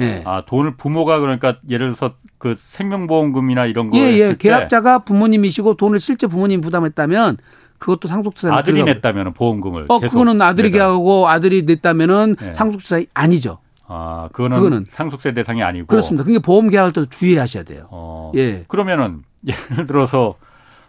[0.00, 0.22] 예.
[0.26, 4.36] 아 돈을 부모가 그러니까 예를 들어서 그 생명보험금이나 이런 거 예, 예.
[4.38, 7.38] 계약자가 부모님이시고 돈을 실제 부모님 부담했다면
[7.78, 8.82] 그것도 상속재산 아들이.
[8.84, 12.52] 냈다면 보험금을 어 그거는 아들이 계약하고 아들이 냈다면은 예.
[12.52, 13.58] 상속재산이 아니죠.
[13.86, 16.24] 아, 그거는, 그거는, 상속세 대상이 아니고 그렇습니다.
[16.24, 17.86] 그게 보험 계약할 때도 주의하셔야 돼요.
[17.90, 18.64] 어, 예.
[18.68, 20.36] 그러면은 예를 들어서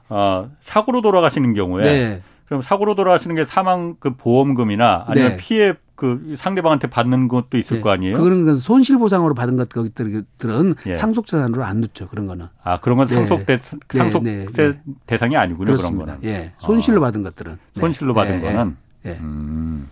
[0.10, 2.22] 어, 사고로 돌아가시는 경우에 네.
[2.46, 5.38] 그럼 사고로 돌아가시는 게 사망 그 보험금이나 아니면 네.
[5.38, 7.82] 피해 그 상대방한테 받는 것도 있을 네.
[7.82, 8.18] 거 아니에요?
[8.18, 10.94] 그런 손실 보상으로 받은 것들은 예.
[10.96, 12.08] 상속 재산으로 안 넣죠.
[12.08, 12.48] 그런 거는.
[12.64, 13.98] 아 그런 건 상속대 네.
[13.98, 14.80] 상속세 네.
[15.06, 15.66] 대상이 아니군요.
[15.66, 16.06] 그렇습니다.
[16.06, 16.30] 그런 거는.
[16.30, 16.52] 예.
[16.58, 17.02] 손실로 어.
[17.02, 17.58] 받은 것들은.
[17.80, 18.78] 손실로 받은 거는.
[19.06, 19.12] 예.
[19.22, 19.90] 음.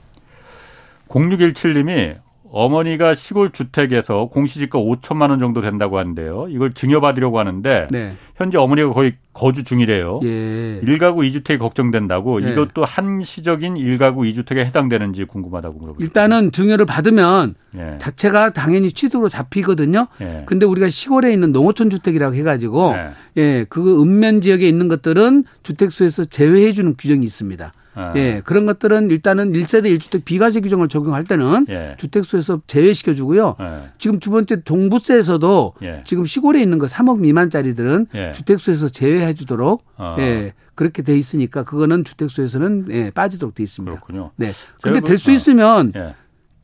[1.08, 2.18] 0617님이
[2.52, 6.48] 어머니가 시골 주택에서 공시지가 5천만 원 정도 된다고 하는데요.
[6.50, 8.14] 이걸 증여받으려고 하는데 네.
[8.36, 10.20] 현재 어머니가 거의 거주 중이래요.
[10.24, 10.82] 예.
[10.84, 12.52] 1가구 2주택이 걱정된다고 예.
[12.52, 17.98] 이것도 한시적인 1가구 2주택에 해당되는지 궁금하다고 물어보니다 일단은 증여를 받으면 예.
[18.00, 20.08] 자체가 당연히 취득으로 잡히거든요.
[20.20, 20.44] 예.
[20.46, 23.12] 근데 우리가 시골에 있는 농어촌 주택이라고 해 가지고 예.
[23.42, 27.72] 예, 그 읍면 지역에 있는 것들은 주택수에서 제외해 주는 규정이 있습니다.
[27.94, 28.14] 아.
[28.16, 31.96] 예, 그런 것들은 일단은 1세대 1주택 비과세 규정을 적용할 때는 예.
[31.98, 33.56] 주택수에서 제외시켜 주고요.
[33.60, 33.90] 예.
[33.98, 36.02] 지금 두 번째 종부세에서도 예.
[36.06, 38.32] 지금 시골에 있는 거 3억 미만짜리들은 예.
[38.32, 40.16] 주택수에서 제외해 주도록 어.
[40.20, 43.92] 예, 그렇게 돼 있으니까 그거는 주택수에서는 예, 빠지도록 돼 있습니다.
[43.94, 44.32] 그렇군요.
[44.38, 44.52] 네.
[44.82, 46.16] 근데 될 수 있으면 예.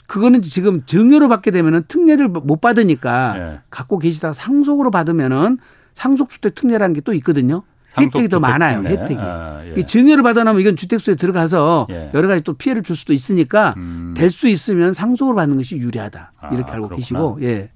[0.08, 3.60] 그거는 지금 증여로 받게 되면은 특례를 못 받으니까 예.
[3.70, 5.58] 갖고 계시다가 상속으로 받으면은
[5.94, 7.64] 상속주택 특례라는 게 또 있거든요.
[8.06, 8.84] 혜택이 더 많아요.
[8.84, 9.02] 때문에.
[9.02, 9.20] 혜택이.
[9.22, 9.84] 아, 예.
[9.84, 12.12] 증여를 받아놓으면 이건 주택수에 들어가서 예.
[12.14, 14.14] 여러 가지 또 피해를 줄 수도 있으니까 음.
[14.18, 16.32] 될수 있으면 상속을 받는 것이 유리하다.
[16.52, 16.96] 이렇게 아, 알고 그렇구나.
[16.96, 17.70] 계시고 예.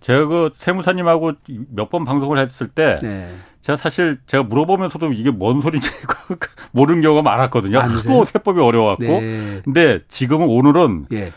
[0.00, 1.32] 제가 그 세무사님하고
[1.70, 3.34] 몇 번 방송을 했을 때 네.
[3.62, 5.88] 제가 사실 제가 물어보면서도 이게 뭔 소리인지
[6.72, 7.78] 모르는 경우가 많았거든요.
[7.78, 9.02] 아, 하도 세법이 어려워갖고.
[9.04, 9.60] 네.
[9.64, 11.32] 근데 지금은 오늘은 예.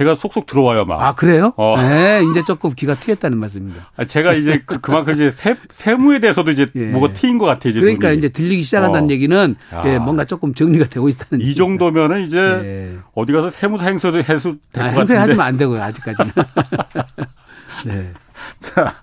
[0.00, 1.02] 제가 속속 들어와요, 막.
[1.02, 1.52] 아, 그래요?
[1.58, 1.76] 어.
[1.76, 3.90] 네, 이제 조금 귀가 트였다는 말씀입니다.
[3.96, 6.86] 아, 제가 이제 그, 그만큼 이제 세, 세무에 대해서도 이제 예.
[6.86, 7.80] 뭐가 트인 것 같아요, 이제.
[7.80, 8.16] 그러니까 눈이.
[8.16, 9.10] 이제 들리기 시작한다는 어.
[9.10, 11.44] 얘기는 예, 뭔가 조금 정리가 되고 있다는.
[11.44, 12.96] 이 정도면은 이제 예.
[13.14, 16.32] 어디 가서 세무사 행서도 해서 아, 행세 하지면 안 되고요, 아직까지는.
[17.84, 18.12] 네.
[18.58, 18.94] 자,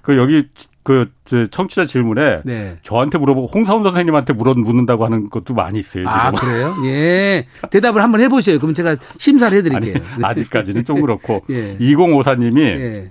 [0.00, 0.48] 그 여기
[0.86, 1.10] 그
[1.50, 2.76] 청취자 질문에 네.
[2.82, 6.04] 저한테 물어보고 홍사훈 선생님한테 물어 묻는다고 하는 것도 많이 있어요.
[6.04, 6.08] 지금.
[6.08, 6.76] 아 그래요?
[6.84, 7.44] 예.
[7.70, 8.60] 대답을 한번 해보세요.
[8.60, 9.96] 그럼 제가 심사를 해드릴게요.
[10.14, 11.76] 아니, 아직까지는 좀 그렇고 예.
[11.78, 13.08] 2054님이 예.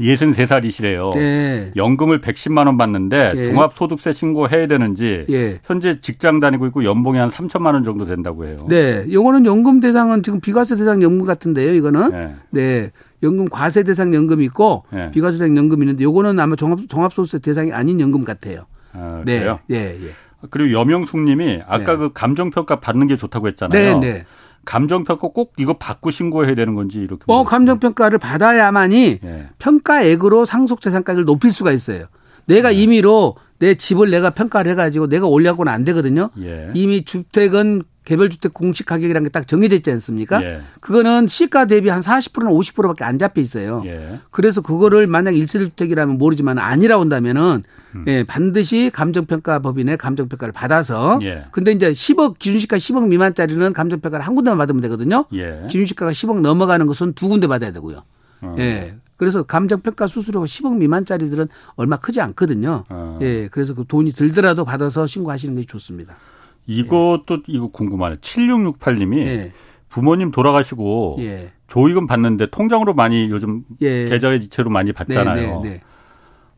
[0.00, 1.14] 63살이시래요.
[1.14, 1.72] 네.
[1.76, 3.44] 연금을 110만 원 받는데 예.
[3.44, 5.60] 종합소득세 신고해야 되는지 예.
[5.64, 8.56] 현재 직장 다니고 있고 연봉이 한 3천만 원 정도 된다고 해요.
[8.66, 9.04] 네.
[9.12, 11.74] 요거는 연금 대상은 지금 비과세 대상 연금 같은데요.
[11.74, 12.10] 이거는.
[12.12, 12.34] 네.
[12.48, 12.90] 네.
[13.22, 15.10] 연금 과세 대상 연금이 있고 네.
[15.10, 18.66] 비과세 대상 연금이 있는데 요거는 아마 종합 종합소득세 대상이 아닌 연금 같아요.
[18.92, 19.40] 아, 네.
[19.40, 19.60] 그래요?
[19.70, 20.10] 예, 예.
[20.50, 21.98] 그리고 여명숙 님이 아까 네.
[21.98, 23.98] 그 감정평가 받는 게 좋다고 했잖아요.
[23.98, 24.24] 네, 네.
[24.64, 27.24] 감정평가 꼭 이거 받고 신고해야 되는 건지 이렇게.
[27.26, 29.48] 어, 감정평가를 받아야만이 예.
[29.58, 32.06] 평가액으로 상속재산가를 높일 수가 있어요.
[32.46, 32.76] 내가 네.
[32.76, 36.30] 임의로 내 집을 내가 평가를 해가지고 내가 올려고는 안 되거든요.
[36.40, 36.70] 예.
[36.74, 40.42] 이미 주택은 개별주택 공시 가격이라는 게 딱 정해져 있지 않습니까?
[40.42, 40.60] 예.
[40.80, 43.82] 그거는 시가 대비 한 40%나 50%밖에 안 잡혀 있어요.
[43.86, 44.18] 예.
[44.30, 47.62] 그래서 그거를 만약 일세대주택이라면 모르지만 아니라 온다면은
[47.94, 48.04] 음.
[48.08, 51.44] 예, 반드시 감정평가법인의 감정평가를 받아서 예.
[51.52, 55.26] 근데 이제 10억 기준시가 10억 미만짜리는 감정평가를 한 군데만 받으면 되거든요.
[55.34, 55.62] 예.
[55.68, 58.02] 기준시가가 10억 넘어가는 것은 두 군데 받아야 되고요.
[58.42, 58.56] 어.
[58.58, 58.94] 예.
[59.16, 62.84] 그래서 감정평가 수수료가 10억 미만짜리들은 얼마 크지 않거든요.
[62.88, 63.18] 어.
[63.22, 63.48] 예.
[63.48, 66.16] 그래서 그 돈이 들더라도 받아서 신고하시는 게 좋습니다.
[66.66, 67.42] 이것도 예.
[67.48, 68.16] 이거 궁금하네.
[68.16, 69.52] 7668님이 예.
[69.88, 71.52] 부모님 돌아가시고 예.
[71.66, 74.06] 조의금 받는데 통장으로 많이 요즘 예.
[74.06, 75.34] 계좌이체로 많이 받잖아요.
[75.34, 75.80] 네, 네, 네.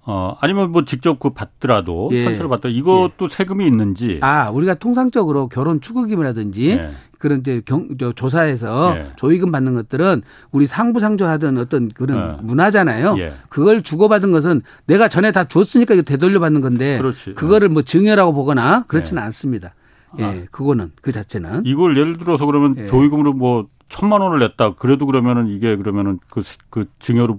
[0.04, 2.24] 어, 아니면 뭐 직접 그 받더라도 예.
[2.24, 3.28] 현찰로 받더 이것도 예.
[3.28, 4.18] 세금이 있는지.
[4.20, 6.90] 아, 우리가 통상적으로 결혼 축의금이라든지 예.
[7.18, 9.06] 그런 이제 경, 저 조사에서 예.
[9.14, 12.42] 조의금 받는 것들은 우리 상부상조하던 어떤 그런 예.
[12.42, 13.14] 문화잖아요.
[13.18, 13.32] 예.
[13.48, 17.34] 그걸 주고받은 것은 내가 전에 다 줬으니까 이거 되돌려 받는 건데 그렇지.
[17.34, 19.72] 그거를 뭐 증여라고 보거나 그렇지는 않습니다.
[20.18, 20.34] 예, 아.
[20.50, 21.62] 그거는 그 자체는.
[21.64, 24.74] 이걸 예를 들어서 그러면 조의금으로 뭐 천만 원을 냈다.
[24.74, 27.36] 그래도 그러면은 이게 그러면은 그, 그 증여로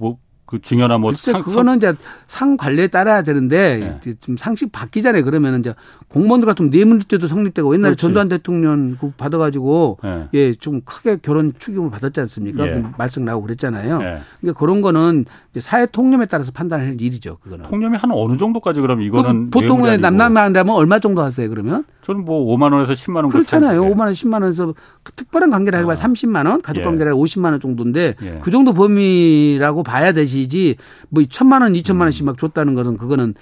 [0.53, 1.95] 그 증여나 뭐 글쎄 상, 그거는 이제
[2.27, 4.13] 상 관리에 따라야 되는데 네.
[4.19, 5.23] 좀 상식 바뀌잖아요.
[5.23, 5.73] 그러면은 이제
[6.09, 8.01] 공무원들 같은 뇌물죄도 성립되고 옛날에 그렇지.
[8.01, 10.27] 전두환 대통령 그 받아가지고 네.
[10.31, 12.67] 예좀 크게 결혼 축의금을 받았지 않습니까?
[12.67, 12.73] 예.
[12.73, 13.95] 그 말씀 나오고 그랬잖아요.
[14.03, 14.19] 예.
[14.41, 17.37] 그러니까 그런 거는 이제 사회 통념에 따라서 판단할 일이죠.
[17.37, 21.49] 그거는 통념이 한 어느 정도까지 그럼 이거는 보통은 남남한다면 얼마 정도 하세요?
[21.49, 23.81] 그러면 저는 뭐 5만 원에서 10만 원 그렇잖아요.
[23.81, 24.75] 5만 원, 10만 원에서
[25.15, 25.95] 특별한 관계를 하기가 아.
[25.95, 27.15] 30만 원, 가족 관계를 예.
[27.15, 28.39] 50만 원 정도인데 예.
[28.41, 30.33] 그 정도 범위라고 봐야 되시.
[30.33, 30.75] 것이지
[31.09, 33.35] 뭐 천만 원, 이천만 원씩 막 줬다는 것은 그거는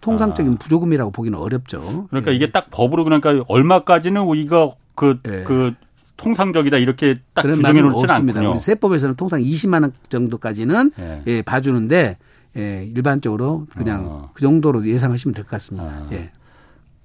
[0.00, 0.56] 통상적인 아.
[0.58, 2.06] 부조금이라고 보기는 어렵죠.
[2.10, 2.36] 그러니까 예.
[2.36, 5.42] 이게 딱 법으로 그러니까 얼마까지는 우리가 그, 예.
[5.44, 5.74] 그
[6.16, 8.50] 통상적이다 이렇게 딱 규정해 놓지는 않군요.
[8.52, 11.22] 우리 세법에서는 통상 20만 원 정도까지는 예.
[11.26, 12.16] 예, 봐주는데
[12.56, 14.30] 예, 일반적으로 그냥 어.
[14.32, 15.88] 그 정도로 예상하시면 될 것 같습니다.
[15.88, 16.06] 아.
[16.12, 16.30] 예.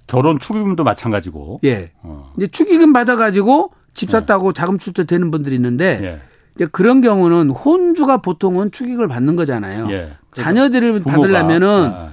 [0.08, 1.62] 결혼 축의금도 마찬가지고.
[1.64, 1.92] 예.
[2.04, 2.32] 어.
[2.38, 4.12] 이제 축의금 받아가지고 집 예.
[4.12, 6.22] 샀다고 자금 출처되는 분들이 있는데 예.
[6.56, 9.88] 이제 그런 경우는 혼주가 보통은 축의금을 받는 거잖아요.
[9.92, 10.12] 예.
[10.34, 11.12] 자녀들을 부모가.
[11.22, 12.10] 받으려면은 아.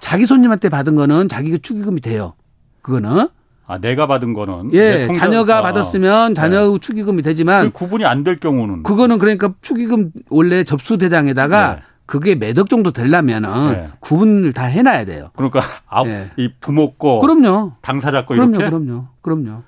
[0.00, 2.34] 자기 손님한테 받은 거는 자기가 축의금이 돼요.
[2.82, 3.28] 그거는.
[3.66, 4.72] 아, 내가 받은 거는.
[4.72, 5.62] 예, 통장, 자녀가 아.
[5.62, 6.78] 받았으면 자녀 네.
[6.78, 7.66] 축의금이 되지만.
[7.66, 8.82] 그 구분이 안 될 경우는.
[8.82, 11.82] 그거는 그러니까 축의금 원래 접수 대장에다가 네.
[12.06, 13.88] 그게 몇억 정도 되려면은 네.
[14.00, 15.30] 구분을 다 해놔야 돼요.
[15.36, 16.30] 그러니까 아, 네.
[16.38, 17.72] 이 부모 거, 그럼요.
[17.82, 18.70] 당사자 거 그럼요, 이렇게.
[18.70, 19.62] 그럼요, 그럼요.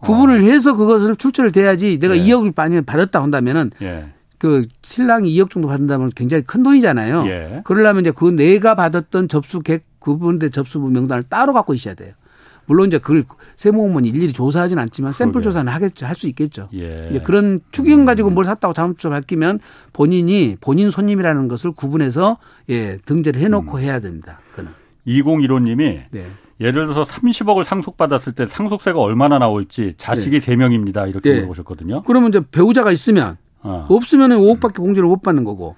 [0.00, 2.22] 구분을 해서 그것을 출처를 대야지 내가 예.
[2.22, 4.06] 2억을 많이 받았다 한다면은 예.
[4.38, 7.26] 그 신랑이 2억 정도 받는다면 굉장히 큰 돈이잖아요.
[7.26, 7.60] 예.
[7.64, 12.14] 그러려면 이제 그 내가 받았던 접수객 그분의 접수부 명단을 따로 갖고 있어야 돼요.
[12.66, 13.24] 물론 이제 그걸
[13.56, 16.06] 세무공무원이 일일이 조사하진 않지만 샘플 조사는 하겠죠.
[16.06, 16.68] 할 수 있겠죠.
[16.74, 17.08] 예.
[17.10, 19.58] 이제 그런 추기금 가지고 뭘 샀다고 자금추적 밝히면
[19.92, 23.82] 본인이 본인 손님이라는 것을 구분해서 예, 등재를 해놓고 음.
[23.82, 24.38] 해야 됩니다.
[24.54, 24.70] 그는.
[25.06, 26.26] 2015님이 네.
[26.60, 30.56] 예를 들어서 30억을 상속받았을 때 상속세가 얼마나 나올지 자식이 네.
[30.56, 31.08] 3명입니다.
[31.08, 31.36] 이렇게 네.
[31.36, 32.02] 물어보셨거든요.
[32.02, 33.86] 그러면 이제 배우자가 있으면 어.
[33.88, 35.74] 없으면 5억밖에 공제를 못 받는 거고.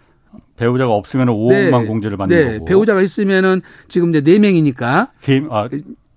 [0.57, 1.87] 배우자가 없으면 5억만 네.
[1.87, 2.53] 공제를 받는 네.
[2.55, 2.65] 거고.
[2.65, 5.11] 배우자가 있으면은 지금 이제 4명이니까.
[5.17, 5.69] 세, 아,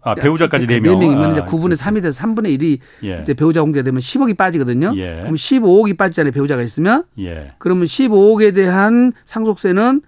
[0.01, 0.97] 아, 배우자까지 4명.
[0.97, 3.19] 4명이면 아, 이제 9분의 3이 돼서 3분의 1이 예.
[3.21, 4.93] 이제 배우자 공제가 되면 10억이 빠지거든요.
[4.97, 5.19] 예.
[5.21, 6.31] 그럼 15억이 빠지잖아요.
[6.31, 7.03] 배우자가 있으면.
[7.19, 7.53] 예.
[7.57, 10.01] 그러면 15억에 대한 상속세는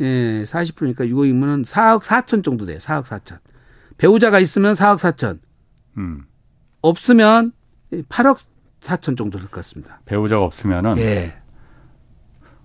[0.00, 2.78] 예, 40%니까 이거 이면은 4억 4천 정도 돼요.
[2.78, 3.38] 4억 4천.
[4.00, 5.38] 배우자가 있으면 4억 4천.
[5.98, 6.22] 음.
[6.82, 7.52] 없으면
[8.08, 8.38] 8억
[8.80, 10.00] 4천 정도 될 것 같습니다.
[10.06, 11.34] 배우자가 없으면은 예.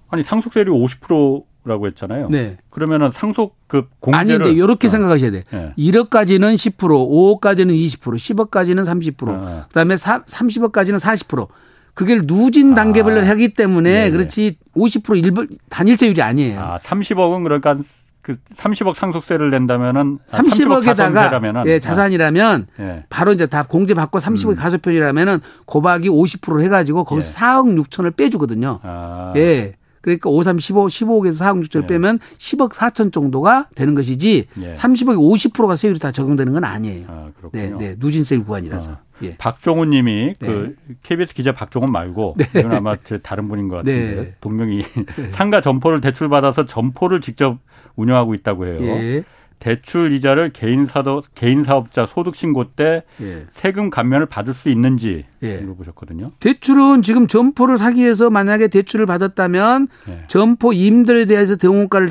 [0.10, 2.30] 아니 상속세율이 50%라고 했잖아요.
[2.30, 2.58] 네.
[2.70, 4.90] 그러면은 상속 그 공제를 아닌데 이렇게 어.
[4.90, 5.44] 생각하셔야 돼.
[5.52, 5.74] 네.
[5.78, 9.66] 1억까지는 10%, 5억까지는 20%, 10억까지는 30%, 어.
[9.68, 11.48] 그다음에 4, 30억까지는 40%.
[11.94, 13.28] 그게 누진 단계별로 아.
[13.30, 14.12] 하기 때문에 네.
[14.12, 16.60] 그렇지 50% 일벌 단일세율이 아니에요.
[16.62, 17.78] 아, 30억은 그러니까
[18.26, 23.04] 그 30억 상속세를 낸다면은 30억에다가 아, 예, 자산이라면 예.
[23.08, 24.56] 바로 이제 다 공제 받고 30억 음.
[24.56, 27.34] 가소편이라면은 고박이 50%해 가지고 거기서 예.
[27.36, 28.80] 4억 6천을 빼주거든요.
[28.82, 29.32] 아.
[29.36, 29.76] 예.
[30.06, 31.88] 그러니까 5, 3, 15, 15억에서 4억 6천을 예.
[31.88, 34.74] 빼면 10억 4천 정도가 되는 것이지 예.
[34.76, 37.06] 30억에 50%가 세율이 다 적용되는 건 아니에요.
[37.10, 37.96] 아, 네, 네.
[37.98, 38.92] 누진세율 구간이라서.
[38.92, 38.98] 어.
[39.24, 39.36] 예.
[39.38, 40.48] 박종훈 님이 네.
[40.48, 42.60] 그 KBS 기자 박종훈 말고 네.
[42.60, 44.36] 이건 아마 다른 분인 것 같은데 네.
[44.42, 45.30] 동명이 네.
[45.34, 47.58] 상가 점포를 대출받아서 점포를 직접
[47.96, 49.24] 운영하고 있다고 해요.
[49.56, 49.66] 예.
[49.66, 53.46] 대출 이자를 개인 사도 개인 사업자 소득 신고 때 예.
[53.50, 55.58] 세금 감면을 받을 수 있는지 예.
[55.58, 56.32] 물어보셨거든요.
[56.40, 60.20] 대출은 지금 점포를 사기 위해서 만약에 대출을 받았다면 예.
[60.28, 62.10] 점포 임대에 대해서 대원가를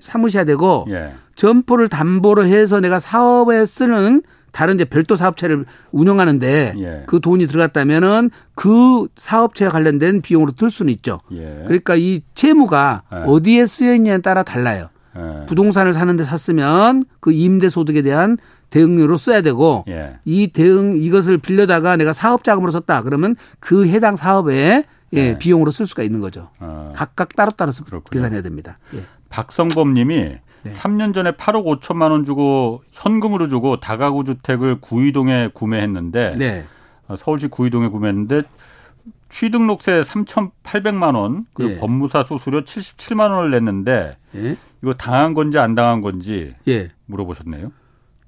[0.00, 1.12] 삼으셔야 되고 예.
[1.34, 7.02] 점포를 담보로 해서 내가 사업에 쓰는 다른 이제 별도 사업체를 운영하는데 예.
[7.06, 11.20] 그 돈이 들어갔다면은 그 사업체와 관련된 비용으로 들 수는 있죠.
[11.32, 11.64] 예.
[11.66, 13.16] 그러니까 이 채무가 예.
[13.26, 14.88] 어디에 쓰여 있냐에 따라 달라요.
[15.16, 15.46] 예.
[15.46, 18.36] 부동산을 사는데 샀으면 그 임대 소득에 대한
[18.70, 20.18] 대응료로 써야 되고 예.
[20.24, 25.38] 이 대응 이것을 빌려다가 내가 사업 자금으로 썼다 그러면 그 해당 사업에 예, 예.
[25.38, 26.50] 비용으로 쓸 수가 있는 거죠.
[26.58, 26.92] 어.
[26.96, 27.72] 각각 따로 따로
[28.10, 28.78] 계산해야 됩니다.
[29.28, 30.72] 박성범 님이 네.
[30.72, 36.64] 3년 전에 8억 5천만 원 주고 현금으로 주고 다가구 주택을 구이동에 구매했는데 네.
[37.06, 38.42] 어, 서울시 구이동에 구매했는데
[39.28, 41.78] 취등록세 3,800만 원 그리고 예.
[41.78, 44.56] 법무사 수수료 77만 원을 냈는데 예.
[44.84, 46.90] 이거 당한 건지 안 당한 건지 예.
[47.06, 47.72] 물어보셨네요.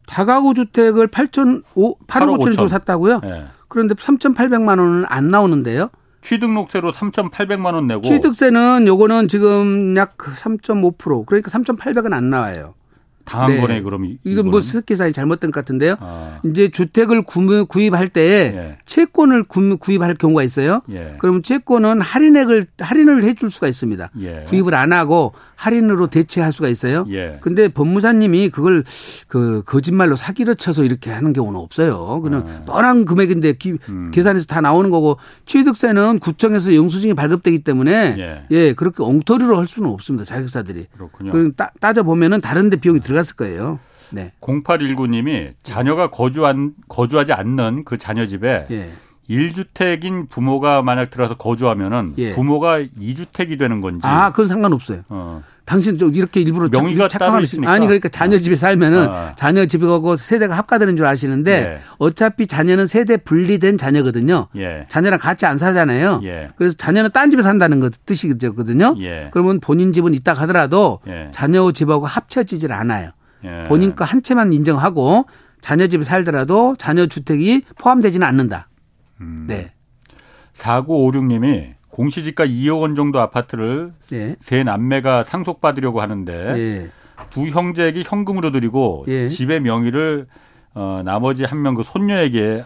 [0.07, 3.21] 다가구 주택을 8천 8억 5천 주고 샀다고요?
[3.27, 3.45] 예.
[3.69, 5.90] 그런데 3,800만 원은 안 나오는데요.
[6.23, 12.73] 취득록세로 3,800만 원 내고 취득세는 요거는 지금 약 3.5% 그러니까 3,800은 안 나와요.
[13.27, 13.61] 당한 네.
[13.61, 15.97] 거네 그럼 이건 뭐 계산이 잘못된 것 같은데요.
[16.01, 16.41] 아.
[16.45, 18.79] 이제 주택을 구입할 때 예.
[18.87, 20.81] 채권을 구입할 경우가 있어요.
[20.91, 21.17] 예.
[21.19, 24.11] 그러면 채권은 할인액을 할인을 해줄 수가 있습니다.
[24.21, 24.45] 예.
[24.47, 27.05] 구입을 안 하고 할인으로 대체할 수가 있어요.
[27.11, 27.39] 예.
[27.41, 28.85] 근데 법무사님이 그걸
[29.27, 32.21] 그 거짓말로 사기를 쳐서 이렇게 하는 경우는 없어요.
[32.21, 32.65] 그냥 아.
[32.65, 34.12] 뻔한 금액인데 기, 음.
[34.12, 39.91] 계산해서 다 나오는 거고 취득세는 구청에서 영수증이 발급되기 때문에 예, 예 그렇게 엉터리로 할 수는
[39.91, 40.25] 없습니다.
[40.25, 40.87] 자격사들이.
[40.93, 41.53] 그렇군요.
[41.57, 43.79] 따, 따져 보면은 다른데 비용이 들어 들어갔을 거예요.
[44.11, 44.33] 네.
[44.40, 48.90] 0819님이 자녀가 거주한 거주하지 않는 그 자녀 집에 예.
[49.29, 52.35] 1주택인 부모가 만약 들어서 거주하면은 예.
[52.35, 54.07] 부모가 2주택이 되는 건지.
[54.07, 55.02] 아, 그건 상관없어요.
[55.09, 55.42] 어.
[55.66, 57.70] 당신 좀 이렇게 일부러 명의가 따로 있으니까.
[57.70, 59.33] 아니 그러니까 자녀 집에 살면은 아.
[59.37, 61.79] 자녀 집에 가고 세대가 합가되는 줄 아시는데 예.
[61.98, 64.46] 어차피 자녀는 세대 분리된 자녀거든요.
[64.57, 64.85] 예.
[64.88, 66.20] 자녀랑 같이 안 살잖아요.
[66.22, 66.48] 예.
[66.57, 68.94] 그래서 자녀는 딴 집에 산다는 거 뜻이거든요.
[69.00, 69.29] 예.
[69.33, 71.26] 그러면 본인 집은 있다 하더라도 예.
[71.33, 73.11] 자녀 집하고 합쳐지질 않아요.
[73.44, 73.64] 예.
[73.66, 75.26] 본인 거 한 채만 인정하고
[75.61, 78.68] 자녀 집에 살더라도 자녀 주택이 포함되지는 않는다.
[79.20, 79.46] 음.
[79.48, 79.72] 네.
[80.55, 84.37] 4956님이 공시지가 2억 원 정도 아파트를 예.
[84.41, 86.91] 세 남매가 상속받으려고 하는데 예.
[87.31, 89.29] 두 형제에게 현금으로 드리고 예.
[89.31, 90.27] 집의 명의를
[90.75, 92.63] 어 나머지 한 명 그 손녀에게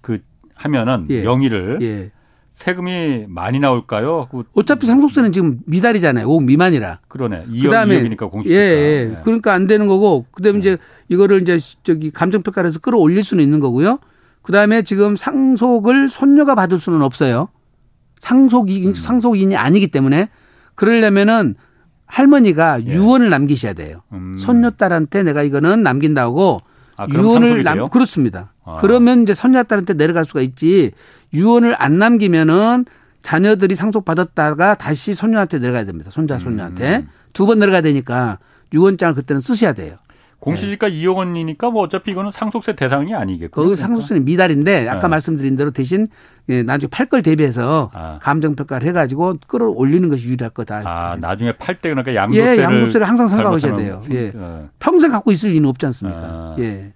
[0.00, 0.18] 그
[0.56, 1.22] 하면은 예.
[1.22, 2.10] 명의를 예.
[2.56, 4.26] 세금이 많이 나올까요?
[4.30, 6.26] 그 어차피 상속세는 지금 미달이잖아요.
[6.26, 6.98] 5억 미만이라.
[7.06, 7.46] 그러네.
[7.52, 8.60] 2억, 그다음에 2억이니까 공시지가.
[8.60, 9.04] 예, 예.
[9.06, 9.20] 네.
[9.22, 10.58] 그러니까 안 되는 거고 그다음에 네.
[10.60, 10.76] 이제
[11.08, 13.98] 이거를 이제 저기 감정평가를 해서 끌어올릴 수는 있는 거고요.
[14.42, 17.48] 그다음에 지금 상속을 손녀가 받을 수는 없어요.
[18.20, 18.94] 상속인 음.
[18.94, 20.28] 상속인이 아니기 때문에
[20.74, 21.54] 그러려면은
[22.06, 22.86] 할머니가 예.
[22.86, 24.02] 유언을 남기셔야 돼요.
[24.12, 24.36] 음.
[24.38, 26.60] 손녀딸한테 내가 이거는 남긴다고
[26.96, 28.52] 아, 유언을 남 그렇습니다.
[28.64, 28.76] 아.
[28.80, 30.92] 그러면 이제 손녀딸한테 내려갈 수가 있지.
[31.32, 32.84] 유언을 안 남기면은
[33.22, 36.10] 자녀들이 상속받았다가 다시 손녀한테 내려가야 됩니다.
[36.10, 37.08] 손자 손녀한테 음.
[37.32, 38.38] 두번 내려가야 되니까
[38.72, 39.96] 유언장을 그때는 쓰셔야 돼요.
[40.44, 40.94] 공시지가 네.
[40.94, 43.64] 2억 원이니까 뭐 어차피 이거는 상속세 대상이 아니겠고.
[43.64, 45.08] 그 상속세는 미달인데 아까 네.
[45.08, 46.06] 말씀드린 대로 대신
[46.50, 48.18] 예, 나중에 팔 걸 대비해서 아.
[48.20, 50.82] 감정평가를 해가지고 끌어올리는 것이 유리할 거다.
[50.84, 54.02] 아 나중에 팔 때 그러니까 양도세를 예, 양도세를 항상 생각하셔야 돼요.
[54.10, 54.32] 예.
[54.34, 54.68] 어.
[54.78, 56.20] 평생 갖고 있을 리는 없지 않습니까?
[56.20, 56.56] 아.
[56.58, 56.92] 예.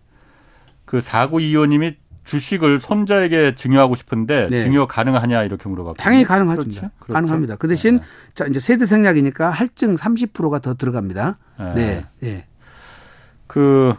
[0.85, 4.63] 그 사구 이호님이 주식을 손자에게 증여하고 싶은데 네.
[4.65, 6.63] 증여 가능하냐 이렇게 물어봤고 당연히 가능하죠.
[6.63, 6.81] 그렇죠?
[6.99, 7.13] 그렇죠.
[7.15, 7.57] 가능합니다.
[7.57, 8.03] 그 대신 네.
[8.35, 11.39] 자 이제 세대 생략이니까 할증 30%가 더 들어갑니다.
[11.75, 12.05] 네.
[12.21, 12.45] 네.
[13.49, 13.55] 네.
[13.55, 13.95] 그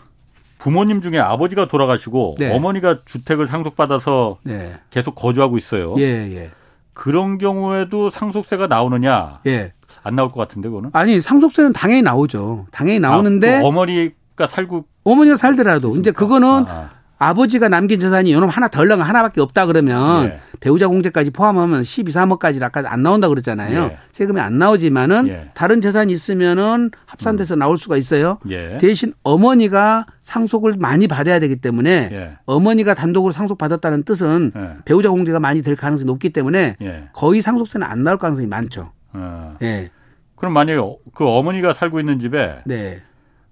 [0.60, 2.54] 부모님 중에 아버지가 돌아가시고 네.
[2.56, 4.74] 어머니가 주택을 상속받아서 네.
[4.90, 5.96] 계속 거주하고 있어요.
[5.98, 6.52] 예, 예.
[6.94, 9.40] 그런 경우에도 상속세가 나오느냐?
[9.48, 9.74] 예.
[10.04, 10.92] 안 나올 것 같은데 그거는?
[10.94, 12.68] 아니 상속세는 당연히 나오죠.
[12.72, 16.90] 당연히 나오는데 아, 어머니가 살고 어머니가 살더라도 이제 그거는 아.
[17.20, 20.40] 아버지가 남긴 재산이 요놈 하나 덜렁 하나밖에 없다 그러면 예.
[20.62, 23.80] 배우자 공제까지 포함하면 12, 3억까지 아까 안 나온다 그랬잖아요.
[23.84, 23.98] 예.
[24.14, 25.50] 세금이 안 나오지만은 예.
[25.54, 27.60] 다른 재산이 있으면은 합산돼서 음.
[27.60, 28.40] 나올 수가 있어요.
[28.50, 28.78] 예.
[28.78, 32.38] 대신 어머니가 상속을 많이 받아야 되기 때문에 예.
[32.46, 34.70] 어머니가 단독으로 상속 받았다는 뜻은 예.
[34.86, 36.78] 배우자 공제가 많이 될 가능성이 높기 때문에
[37.12, 38.94] 거의 상속세는 안 나올 가능성이 많죠.
[39.12, 39.58] 어.
[39.62, 39.90] 예.
[40.36, 40.80] 그럼 만약에
[41.14, 43.02] 그 어머니가 살고 있는 집에 네.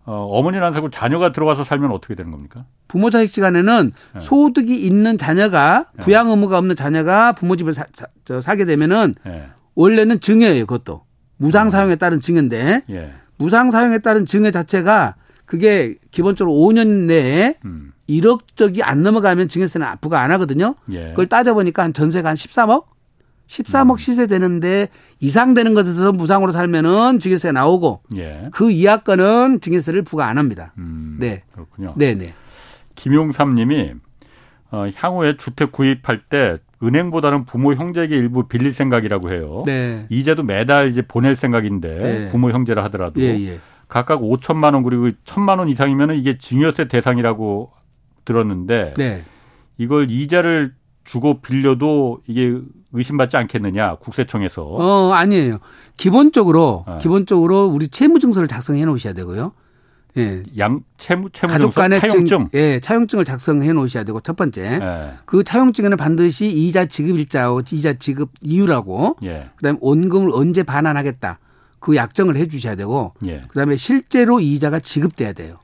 [0.07, 2.63] 어, 어머니는 안 살고 자녀가 들어와서 살면 어떻게 되는 겁니까?
[2.87, 4.19] 부모 자식 시간에는 네.
[4.21, 6.03] 소득이 있는 자녀가 네.
[6.03, 9.47] 부양 의무가 없는 자녀가 부모 집을 사, 사, 저, 살게 되면은 네.
[9.75, 11.03] 원래는 증여예요, 그것도.
[11.35, 13.11] 무상 사용에 따른 증여인데 예.
[13.37, 15.15] 무상 사용에 따른 증여 자체가
[15.45, 17.91] 그게 기본적으로 5년 내에 음.
[18.09, 20.75] 1억 적이 안 넘어가면 증여세는 부과 안 하거든요.
[20.89, 21.09] 예.
[21.09, 22.85] 그걸 따져보니까 한 전세가 한 13억?
[23.47, 23.97] 13억 음.
[23.97, 28.49] 시세 되는데 이상 되는 것에서 무상으로 살면은 증여세 나오고 예.
[28.51, 30.73] 그 이하 건은 증여세를 부과 안 합니다.
[30.77, 31.17] 음.
[31.19, 31.43] 네.
[31.53, 31.93] 그렇군요.
[31.95, 32.33] 네 네.
[32.95, 33.93] 김용삼 님이
[34.69, 39.63] 어, 향후에 주택 구입할 때 은행보다는 부모 형제에게 일부 빌릴 생각이라고 해요.
[39.65, 40.05] 네.
[40.09, 42.29] 이제도 매달 이제 보낼 생각인데 네.
[42.29, 43.59] 부모 형제라 하더라도 예, 예.
[43.87, 47.71] 각각 5천만 원 그리고 1천만 원 이상이면 이게 증여세 대상이라고
[48.25, 49.23] 들었는데 네.
[49.77, 50.73] 이걸 이자를
[51.07, 52.59] 주고 빌려도 이게
[52.91, 54.63] 의심받지 않겠느냐 국세청에서?
[54.63, 55.59] 어 아니에요.
[55.95, 56.97] 기본적으로 네.
[57.01, 59.53] 기본적으로 우리 채무증서를 작성해 놓으셔야 되고요.
[60.17, 60.43] 예.
[60.57, 64.79] 양 채무 채무 가족 간의 차용증 예, 차용증을 작성해 놓으셔야 되고 첫 번째.
[64.81, 65.13] 예.
[65.25, 69.49] 그 차용증에는 반드시 이자 지급 일자하고 이자 지급 이유라고 예.
[69.55, 71.39] 그다음에 원금을 언제 반환하겠다.
[71.79, 73.43] 그 약정을 해 주셔야 되고 예.
[73.47, 75.57] 그다음에 실제로 이자가 지급돼야 돼요.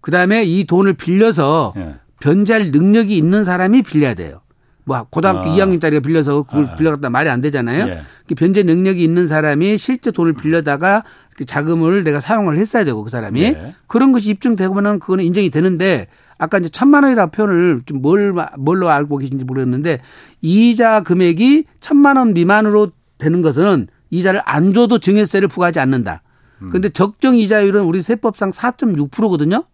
[0.00, 1.96] 그다음에 이 돈을 빌려서 예.
[2.20, 4.40] 변제할 능력이 있는 사람이 빌려야 돼요.
[4.84, 5.56] 뭐 고등학교 아.
[5.56, 6.76] 2학년 짜리가 빌려서 그걸 아.
[6.76, 7.88] 빌려갔다 말이 안 되잖아요.
[7.88, 8.02] 예.
[8.34, 11.04] 변제 능력이 있는 사람이 실제 돈을 빌려다가
[11.36, 13.74] 그 자금을 내가 사용을 했어야 되고 그 사람이 예.
[13.86, 19.18] 그런 것이 입증되고는 그거는 인정이 되는데 아까 이제 천만 원이라는 표현을 좀 뭘, 뭘로 알고
[19.18, 20.00] 계신지 모르겠는데
[20.40, 26.22] 이자 금액이 천만 원 미만으로 되는 것은 이자를 안 줘도 증여세를 부과하지 않는다.
[26.58, 26.92] 그런데 음.
[26.92, 29.64] 적정 이자율은 우리 세법상 4.6%거든요.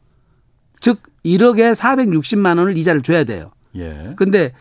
[0.81, 3.51] 즉 1억에 460만 원을 이자를 줘야 돼요.
[3.77, 4.13] 예.
[4.17, 4.53] 근데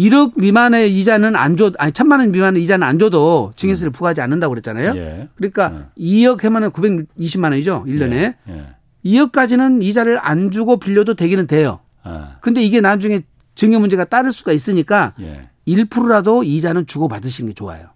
[0.00, 3.92] 1억 미만의 이자는 안 줘, 아니 천만 원 미만의 이자는 안 줘도 증여세를 음.
[3.92, 4.96] 부과하지 않는다고 그랬잖아요.
[4.96, 5.28] 예.
[5.34, 6.02] 그러니까 예.
[6.02, 7.84] 2억 하면은 920만 원이죠.
[7.86, 8.12] 1년에.
[8.14, 8.34] 예.
[8.48, 8.66] 예.
[9.04, 11.80] 2억까지는 이자를 안 주고 빌려도 되기는 돼요.
[12.02, 12.36] 아.
[12.40, 13.22] 근데 이게 나중에
[13.54, 15.48] 증여 문제가 따를 수가 있으니까 예.
[15.68, 17.88] 1%라도 이자는 주고 받으시는 게 좋아요.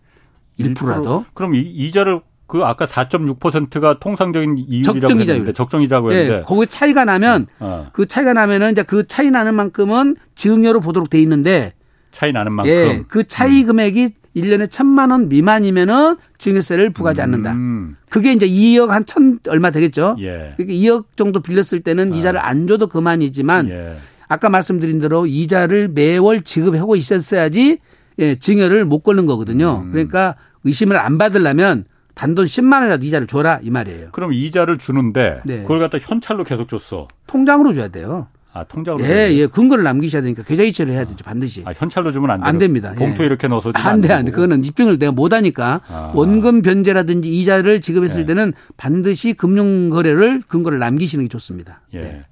[0.58, 1.22] 1%라도.
[1.22, 1.24] 1%?
[1.32, 5.54] 그럼 이, 이자를 그 아까 4.6%가 통상적인 이율이라고 적정 이자율.
[5.54, 6.36] 적정 이자고 예, 했는데.
[6.40, 7.88] 네, 거기 차이가 나면 어.
[7.92, 11.72] 그 차이가 나면은 이제 그 차이 나는 만큼은 증여로 보도록 돼 있는데
[12.14, 12.72] 차이 나는 만큼.
[12.72, 13.66] 예, 그 차이 음.
[13.66, 17.53] 금액이 1년에 천만 원 미만이면은 증여세를 부과하지 않는다.
[17.53, 17.96] 음.
[18.09, 20.16] 그게 이제 2억 한 천 얼마 되겠죠.
[20.20, 20.55] 예.
[20.57, 22.16] 그러니까 2억 정도 빌렸을 때는 아.
[22.16, 23.96] 이자를 안 줘도 그만이지만 예.
[24.29, 27.79] 아까 말씀드린 대로 이자를 매월 지급하고 있었어야지
[28.20, 29.83] 예, 증여를 못 걸는 거거든요.
[29.85, 29.92] 음.
[29.92, 34.09] 그러니까 의심을 안 받으려면 단돈 10만 원이라도 이자를 줘라 이 말이에요.
[34.12, 35.62] 그럼 이자를 주는데 네.
[35.62, 37.09] 그걸 갖다 현찰로 계속 줬어.
[37.27, 38.29] 통장으로 줘야 돼요.
[38.54, 39.04] 아, 통장으로.
[39.04, 39.46] 예, 예.
[39.48, 41.64] 근거를 남기셔야 되니까 계좌 이체를 해야 되죠, 반드시.
[41.66, 42.44] 아, 현찰로 주면 안.
[42.44, 42.94] 안 됩니다.
[42.96, 43.26] 봉투 예.
[43.26, 44.30] 이렇게 넣어서 주면 안 돼, 안 돼.
[44.30, 46.12] 그거는 입증을 내가 못 하니까 아.
[46.14, 48.26] 원금 변제라든지 이자를 지급했을 예.
[48.26, 51.80] 때는 반드시 금융 거래를 근거를 남기시는 게 좋습니다.
[51.94, 52.00] 예.
[52.00, 52.22] 네.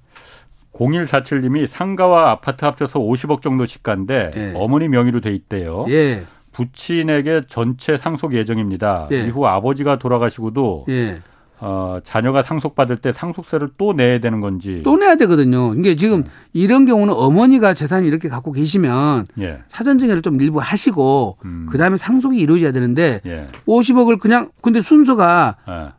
[0.73, 4.53] 0147님이 상가와 아파트 합쳐서 50억 정도 시가인데 예.
[4.55, 5.85] 어머니 명의로 돼 있대요.
[5.89, 6.23] 예.
[6.53, 9.09] 부친에게 전체 상속 예정입니다.
[9.11, 9.25] 예.
[9.25, 11.21] 이후 아버지가 돌아가시고도 예.
[11.65, 14.81] 어, 자녀가 상속받을 때 상속세를 또 내야 되는 건지.
[14.83, 15.73] 또 내야 되거든요.
[15.75, 16.23] 이게 지금 음.
[16.51, 19.59] 이런 경우는 어머니가 재산을 이렇게 갖고 계시면 예.
[19.69, 21.67] 사전증여를 좀 일부 하시고 음.
[21.69, 23.47] 그다음에 상속이 이루어져야 되는데 예.
[23.65, 25.93] 50억을 그냥 근데 순서가 예.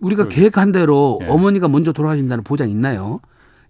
[0.00, 1.28] 우리가 계획한 대로 예.
[1.28, 3.20] 어머니가 먼저 돌아가신다는 보장 있나요?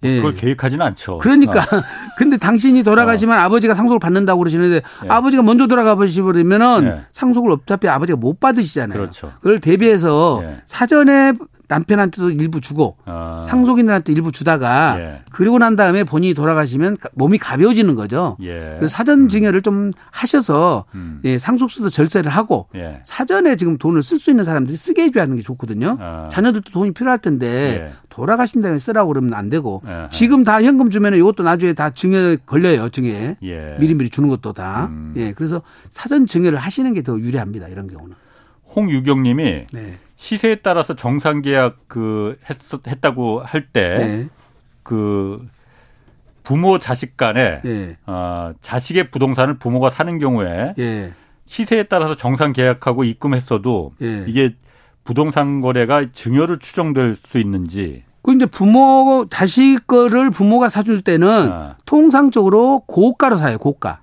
[0.05, 0.17] 예.
[0.17, 1.19] 그걸 계획하지는 않죠.
[1.19, 1.83] 그러니까 어.
[2.17, 3.40] 근데 당신이 돌아가시면 어.
[3.43, 5.09] 아버지가 상속을 받는다고 그러시는데 예.
[5.09, 7.01] 아버지가 먼저 돌아가 버리면은 예.
[7.12, 8.99] 상속을 어차피 아버지가 못 받으시잖아요.
[8.99, 9.33] 그렇죠.
[9.38, 10.57] 그걸 대비해서 예.
[10.67, 11.33] 사전에
[11.68, 13.46] 남편한테도 일부 주고 아.
[13.48, 15.20] 상속인들한테 일부 주다가 예.
[15.31, 18.37] 그리고 난 다음에 본인이 돌아가시면 몸이 가벼워지는 거죠.
[18.42, 18.74] 예.
[18.79, 19.29] 그래서 사전 음.
[19.29, 21.20] 증여를 좀 하셔서 음.
[21.24, 23.00] 예, 상속수도 절세를 하고 예.
[23.05, 25.96] 사전에 지금 돈을 쓸 수 있는 사람들이 쓰게 해줘야 하는 게 좋거든요.
[26.00, 26.29] 아.
[26.31, 27.46] 자녀들도 돈이 필요할 텐데
[27.88, 27.92] 예.
[28.09, 32.88] 돌아가신 다음에 쓰라고 그러면 안 되고 지금 다 현금 주면은 이것도 나중에 다 증여 걸려요.
[32.88, 33.77] 증여 예.
[33.81, 34.87] 미리미리 주는 것도 다.
[34.90, 35.14] 음.
[35.16, 37.68] 예, 그래서 사전 증여를 하시는 게 더 유리합니다.
[37.68, 38.14] 이런 경우는.
[38.74, 39.98] 홍유경님이 네.
[40.25, 42.57] 시세에 따라서 정상 계약 그 했,
[42.87, 44.29] 했다고 할 때그 네.
[44.83, 45.47] 그
[46.43, 47.99] 부모 자식 간에 네.
[48.07, 51.13] 어, 자식의 부동산을 부모가 사는 경우에 네.
[51.45, 54.25] 시세에 따라서 정상 계약하고 입금했어도 네.
[54.27, 54.55] 이게
[55.05, 58.05] 부동산 거래가 증여를 추정될 수 있는지.
[58.23, 61.77] 그 이제 부모 자식 거를 부모가 사줄 때는 아.
[61.85, 64.01] 통상적으로 고가로 사요 고가.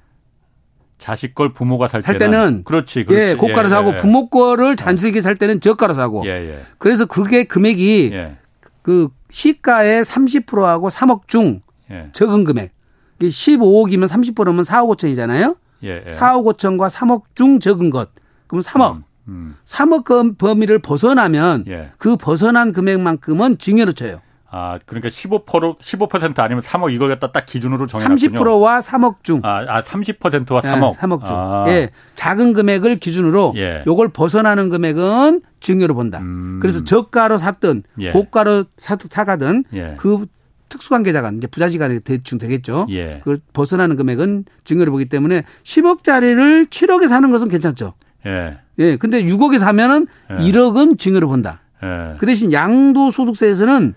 [1.01, 3.31] 자식 걸 부모가 살, 살 때는, 때는, 그렇지, 그렇지.
[3.31, 6.23] 예, 고가로 예, 사고 예, 부모 거를 잔식이 살 때는 저가로 사고.
[6.25, 6.59] 예, 예.
[6.77, 8.37] 그래서 그게 금액이 예.
[8.83, 12.09] 그 시가의 30%하고 3억 중 예.
[12.13, 12.71] 적은 금액.
[13.19, 15.57] 15억이면 30%면 4억 5천이잖아요.
[15.85, 16.11] 예, 예.
[16.11, 18.09] 4억 5천과 3억 중 적은 것.
[18.45, 18.97] 그럼 3억.
[18.97, 19.55] 음, 음.
[19.65, 21.89] 3억 범위를 벗어나면 예.
[21.97, 24.21] 그 벗어난 금액만큼은 증여로 쳐요.
[24.53, 28.37] 아, 그러니까 15% 15% 아니면 3억 이걸 갖다 딱 기준으로 정해놨군요.
[28.37, 29.39] 30%와 3억 중.
[29.43, 30.91] 아, 아 30%와 3억.
[30.91, 31.37] 네, 3억 중.
[31.37, 31.65] 아.
[31.69, 31.89] 예.
[32.15, 33.83] 작은 금액을 기준으로 예.
[33.87, 36.19] 요걸 벗어나는 금액은 증여로 본다.
[36.19, 36.59] 음.
[36.61, 38.11] 그래서 저가로 샀든 예.
[38.11, 39.95] 고가로 사, 사가든 예.
[39.97, 40.25] 그
[40.67, 42.87] 특수관계자가 이제 부자지간에 대충 되겠죠.
[42.89, 43.19] 예.
[43.19, 47.93] 그걸 벗어나는 금액은 증여를 보기 때문에 10억짜리를 7억에 사는 것은 괜찮죠.
[48.25, 48.57] 예.
[48.79, 48.97] 예.
[48.97, 50.35] 근데 6억에 사면은 예.
[50.43, 51.61] 1억은 증여를 본다.
[51.83, 52.15] 예.
[52.17, 53.93] 그 대신 양도소득세에서는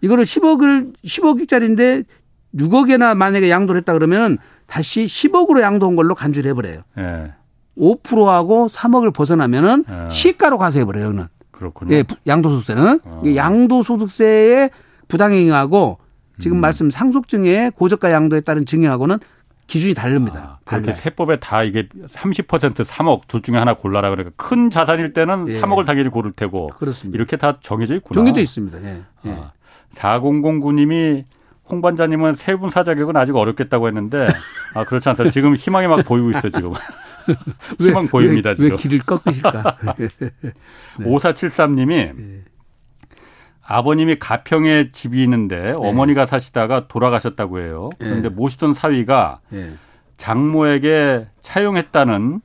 [0.00, 2.04] 이거를 10억을 10억짜리인데
[2.56, 6.82] 6억에나 만약에 양도를 했다 그러면 다시 10억으로 양도한 걸로 간주를 해버려요.
[6.98, 7.32] 예.
[7.76, 10.10] 5%하고 3억을 벗어나면은 예.
[10.10, 11.26] 시가로 가세해 버려요, 여기는.
[11.50, 11.94] 그렇군요.
[11.94, 13.00] 예, 양도소득세는.
[13.04, 13.22] 어.
[13.34, 14.70] 양도소득세의
[15.08, 15.98] 부당행위하고
[16.40, 16.60] 지금 음.
[16.60, 19.18] 말씀 상속증의 고저가 양도에 따른 증여하고는
[19.66, 20.38] 기준이 다릅니다.
[20.38, 21.00] 아, 그렇게 달라요.
[21.00, 25.60] 세법에 다 이게 30% 3억 둘 중에 하나 골라라 그러니까 큰 자산일 때는 예.
[25.60, 27.16] 3억을 당연히 고를 테고 그렇습니다.
[27.16, 28.14] 이렇게 다 정해져 있구나.
[28.20, 28.82] 정해져 있습니다.
[28.82, 29.02] 예.
[29.26, 29.30] 예.
[29.30, 29.52] 아,
[29.94, 31.24] 4009님이
[31.66, 34.26] 홍 반장님은 세분 사 자격은 아직 어렵겠다고 했는데
[34.74, 35.30] 아 그렇지 않다.
[35.30, 36.72] 지금 희망이 막 보이고 있어 지금.
[37.80, 38.70] 희망 왜, 보입니다 왜, 지금.
[38.72, 39.78] 왜 길을 꺾으실까?
[39.96, 40.08] 네.
[40.98, 42.44] 5473님이 네.
[43.66, 45.72] 아버님이 가평에 집이 있는데 네.
[45.74, 47.88] 어머니가 사시다가 돌아가셨다고 해요.
[47.98, 48.08] 네.
[48.08, 49.72] 그런데 모시던 사위가 네.
[50.18, 52.40] 장모에게 차용했다는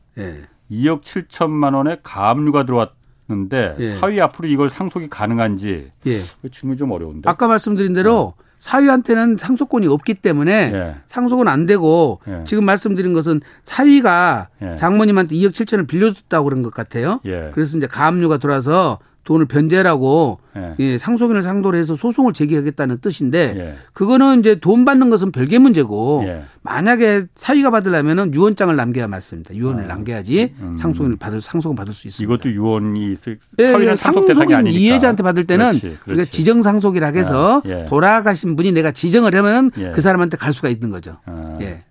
[0.72, 2.92] 2억 7천만 원의 가압류가 들어왔
[3.30, 6.22] 는데 사위 앞으로 이걸 상속이 가능한지 예.
[6.52, 7.30] 질문이 좀 어려운데.
[7.30, 8.44] 아까 말씀드린 대로 네.
[8.60, 10.96] 사위한테는 상속권이 없기 때문에 예.
[11.08, 12.44] 상속은 안 되고 예.
[12.46, 14.76] 지금 말씀드린 것은 사위가 예.
[14.78, 17.20] 장모님한테 2억 7천을 빌려줬다고 그런 것 같아요.
[17.26, 17.52] 예.
[17.54, 19.00] 그래서 이제 가압류가 들어와서
[19.30, 20.76] 돈을 변제라고 예.
[20.80, 23.76] 예, 상속인을 상도로 해서 소송을 제기하겠다는 뜻인데 예.
[23.94, 26.42] 그거는 이제 돈 받는 것은 별개 문제고 예.
[26.64, 29.54] 만약에 사위가 받으려면은 유언장을 남겨야 맞습니다.
[29.54, 29.88] 유언을 아.
[29.88, 30.78] 남겨야지 음.
[30.78, 32.34] 상속인을 받을 상속은 받을 수 있습니다.
[32.34, 34.80] 이것도 유언이 있을 예, 사위는 상속 대상이 아니니까.
[34.80, 36.00] 이해자한테 받을 때는 그렇지, 그렇지.
[36.08, 37.86] 우리가 지정 상속이라 해서 아, 예.
[37.88, 39.92] 돌아가신 분이 내가 지정을 하면은 예.
[39.92, 41.18] 그 사람한테 갈 수가 있는 거죠.
[41.26, 41.60] 아.
[41.62, 41.84] 예.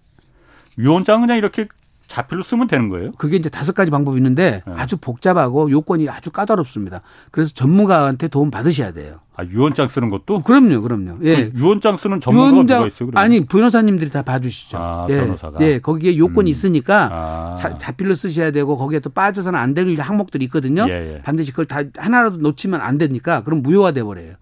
[0.77, 1.69] 유언장은 그냥 이렇게
[2.09, 3.13] 자필로 쓰면 되는 거예요?
[3.13, 4.73] 그게 이제 다섯 가지 방법이 있는데 네.
[4.77, 7.03] 아주 복잡하고 요건이 아주 까다롭습니다.
[7.31, 9.21] 그래서 전문가한테 도움 받으셔야 돼요.
[9.37, 10.43] 아, 유언장 쓰는 것도?
[10.43, 11.19] 그럼요, 그럼요.
[11.25, 11.53] 예.
[11.55, 13.11] 유언장 쓰는 전문가가 유언장, 있어요?
[13.11, 13.23] 그러면?
[13.23, 14.79] 아니, 변호사님들이 다 봐주시죠.
[14.79, 15.21] 아, 예.
[15.21, 15.61] 변호사가.
[15.61, 16.51] 예, 거기에 요건이 음.
[16.51, 17.55] 있으니까 아.
[17.57, 20.87] 자, 자필로 쓰셔야 되고 거기에 또 빠져서는 안될 항목들이 있거든요.
[20.89, 21.23] 예, 예.
[21.23, 24.35] 반드시 그걸 다 하나라도 놓치면 안 되니까 그럼 무효화 돼 버려요.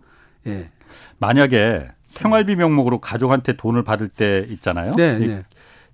[0.46, 0.70] 예.
[1.18, 4.94] 만약에 생활비 명목으로 가족한테 돈을 받을 때 있잖아요.
[4.96, 5.44] 네, 네.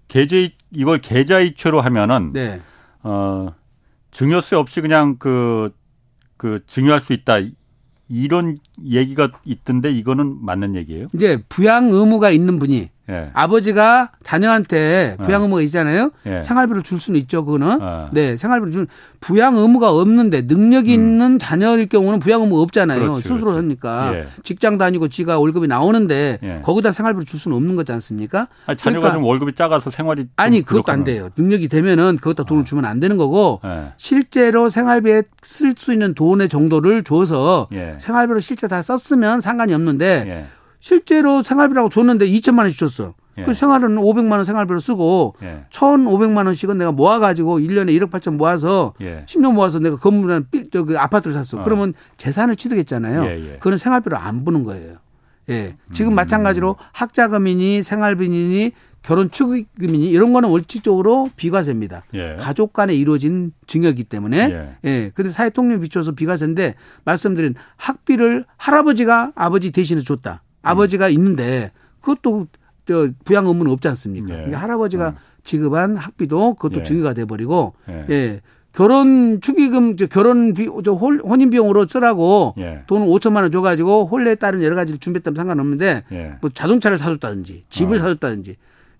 [0.08, 0.36] 계좌
[0.70, 2.60] 이걸 계좌 이체로 하면은 네.
[3.02, 3.54] 어
[4.10, 5.72] 증여세 없이 그냥 그그
[6.36, 7.38] 그 증여할 수 있다.
[8.08, 11.08] 이런 얘기가 있던데 이거는 맞는 얘기예요?
[11.14, 13.30] 이제 부양 의무가 있는 분이 예.
[13.34, 15.44] 아버지가 자녀한테 부양 예.
[15.44, 16.12] 의무가 있잖아요.
[16.26, 16.42] 예.
[16.44, 17.44] 생활비를 줄 수는 있죠.
[17.44, 18.08] 그거는 예.
[18.12, 18.86] 네 생활비를 준
[19.20, 20.94] 부양 의무가 없는데 능력이 음.
[20.94, 23.00] 있는 자녀일 경우는 부양 의무가 없잖아요.
[23.00, 23.56] 그렇지, 스스로 그렇지.
[23.56, 24.26] 하니까 예.
[24.44, 26.60] 직장 다니고 지가 월급이 나오는데 예.
[26.62, 28.46] 거기다 생활비를 줄 수는 없는 거지 않습니까?
[28.66, 30.94] 아니, 자녀가 그러니까, 좀 월급이 작아서 생활이 아니 그것도 그렇구나.
[30.94, 31.28] 안 돼요.
[31.36, 32.64] 능력이 되면은 그것다 돈을 아.
[32.64, 33.60] 주면 안 되는 거고
[33.96, 37.68] 실제로 생활비에 쓸 수 있는 돈의 정도를 줘서
[37.98, 40.48] 생활비로 실제 다 썼으면 상관이 없는데.
[40.82, 43.14] 실제로 생활비라고 줬는데 2천만 원씩 줬어.
[43.38, 43.44] 예.
[43.44, 45.64] 그 생활은 500만 원 생활비로 쓰고 예.
[45.70, 49.24] 1,500만 원씩은 내가 모아 가지고 1년에 1억 8천 모아서 예.
[49.26, 50.42] 10년 모아서 내가 건물이나
[50.72, 51.60] 저그 아파트를 샀어.
[51.60, 51.62] 어.
[51.62, 53.24] 그러면 재산을 취득했잖아요.
[53.24, 53.52] 예, 예.
[53.54, 54.96] 그거는 생활비로 안 부는 거예요.
[55.50, 55.76] 예.
[55.92, 56.14] 지금 음.
[56.16, 58.72] 마찬가지로 학자금이니 생활비니
[59.02, 62.04] 결혼 축의금이니 이런 거는 원칙적으로 비과세입니다.
[62.14, 62.36] 예.
[62.38, 64.88] 가족 간에 이루어진 증여이기 때문에 예.
[64.88, 65.10] 예.
[65.14, 70.42] 근데 사회 통념 비춰서 비과세인데 말씀드린 학비를 할아버지가 아버지 대신해 줬다.
[70.62, 72.46] 아버지가 있는데 그것도
[72.86, 74.28] 저 부양 의무는 없지 않습니까?
[74.30, 74.34] 예.
[74.34, 75.14] 그러니까 할아버지가 음.
[75.42, 76.82] 지급한 학비도 그것도 예.
[76.84, 78.06] 증여가 돼 버리고 예.
[78.10, 78.40] 예.
[78.72, 82.84] 결혼 축의금 저 결혼 비저 혼인 비용으로 쓰라고 예.
[82.86, 86.34] 돈 5천만 원 줘가지고 혼례에 따른 여러 가지를 준비했다면 상관없는데 예.
[86.40, 87.98] 뭐 자동차를 사줬다든지 집을 어.
[87.98, 88.56] 사줬다든지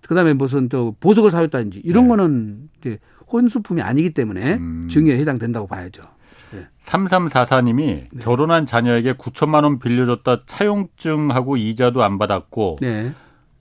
[0.07, 2.07] 그다음에 무슨 또 보석을 사줬다든지 이런 예.
[2.09, 2.99] 거는 이제
[3.31, 4.87] 혼수품이 아니기 때문에 음.
[4.89, 6.03] 증여에 해당된다고 봐야죠.
[6.85, 8.23] 3344님이 네.
[8.23, 13.13] 결혼한 자녀에게 9천만 원 빌려줬다 차용증하고 이자도 안 받았고 네.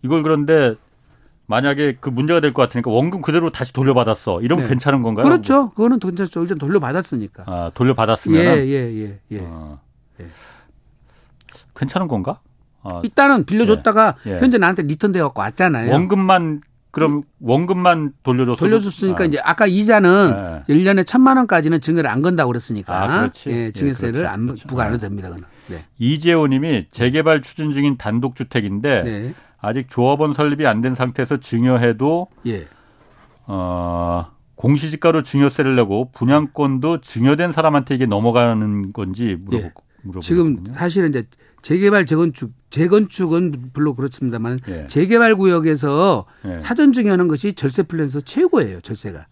[0.02, 0.74] 이걸 그런데
[1.46, 4.40] 만약에 그 문제가 될 것 같으니까 원금 그대로 다시 돌려받았어.
[4.42, 4.70] 이러면 네.
[4.70, 5.24] 괜찮은 건가요?
[5.24, 5.68] 그렇죠.
[5.70, 6.42] 그거는 괜찮죠.
[6.42, 7.44] 일단 돌려받았으니까.
[7.46, 8.40] 아, 돌려받았으면.
[8.42, 9.38] 예, 예, 예, 예.
[9.40, 9.78] 어.
[10.20, 10.26] 예.
[11.76, 12.40] 괜찮은 건가?
[12.82, 14.32] 아, 일단은 빌려줬다가 예.
[14.32, 14.36] 예.
[14.38, 15.90] 현재 나한테 리턴 되어 갖고 왔잖아요.
[15.92, 18.56] 원금만 그럼 원금만 돌려줬어.
[18.56, 19.26] 돌려줬으니까 아.
[19.26, 20.74] 이제 아까 이자는 네.
[20.74, 23.02] 1년에 천만 원까지는 증여를 안 건다고 그랬으니까.
[23.02, 23.50] 아, 그렇지.
[23.50, 24.66] 예, 예 증여세를 예, 안 그렇지.
[24.66, 25.30] 부과 안 해도 됩니다.
[25.68, 25.84] 네.
[25.98, 29.34] 이재호 님이 재개발 추진 중인 단독 주택인데 네.
[29.58, 32.66] 아직 조합원 설립이 안 된 상태에서 증여해도 예.
[33.46, 34.26] 어
[34.56, 39.82] 공시지가로 증여세를 내고 분양권도 증여된 사람한테 이게 넘어가는 건지 물어보고.
[40.06, 40.20] 예.
[40.20, 41.26] 지금 사실은 이제
[41.62, 44.86] 재개발 재건축 재건축은 물론 그렇습니다만 예.
[44.88, 46.60] 재개발 구역에서 예.
[46.60, 49.26] 사전 증여하는 것이 절세 플랜에서 최고예요 절세가.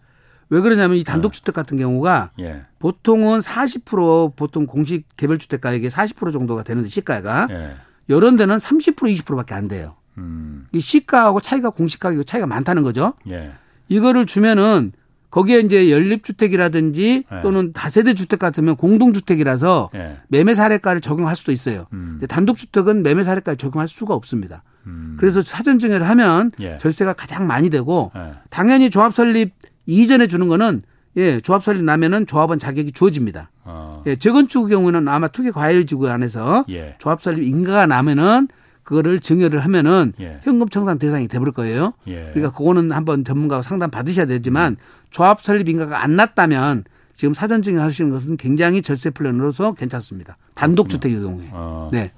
[0.49, 2.63] 왜 그러냐면 이 단독주택 같은 경우가 예.
[2.79, 7.75] 보통은 40% 보통 공식 개별주택 가격의 40% 정도가 되는데 시가가 예.
[8.07, 9.95] 이런 데는 30% 20%밖에 안 돼요.
[10.17, 10.67] 음.
[10.73, 13.13] 이 시가하고 차이가 공시 가격 차이가 많다는 거죠.
[13.29, 13.51] 예.
[13.87, 14.91] 이거를 주면은
[15.31, 17.41] 거기에 이제 연립주택이라든지 예.
[17.41, 20.17] 또는 다세대 주택 같으면 공동주택이라서 예.
[20.27, 21.87] 매매 사례가를 적용할 수도 있어요.
[21.93, 22.19] 음.
[22.27, 24.63] 단독주택은 매매 사례가를 적용할 수가 없습니다.
[24.85, 25.15] 음.
[25.19, 26.77] 그래서 사전 증여를 하면 예.
[26.77, 28.33] 절세가 가장 많이 되고 예.
[28.49, 29.53] 당연히 조합 설립
[29.85, 30.83] 이전에 주는 거는
[31.17, 33.49] 예, 조합 설립 나면은 조합원 자격이 주어집니다.
[33.63, 34.03] 어.
[34.07, 36.95] 예, 재건축 경우에는 아마 투기 과열 지구 안에서 예.
[36.99, 38.47] 조합 설립 인가가 나면은
[38.83, 40.39] 그거를 증여를 하면은 예.
[40.43, 41.93] 현금 청산 대상이 돼버릴 거예요.
[42.07, 42.31] 예.
[42.33, 44.77] 그러니까 그거는 한번 전문가와 상담 받으셔야 되지만
[45.11, 46.85] 조합 설립 인가가 안 났다면
[47.15, 50.37] 지금 사전 증여 하시는 것은 굉장히 절세 플랜으로서 괜찮습니다.
[50.55, 51.49] 단독 주택의 경우에.
[51.51, 51.89] 어.
[51.91, 52.11] 네.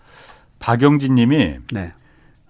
[0.59, 1.93] 박영진 님이 네.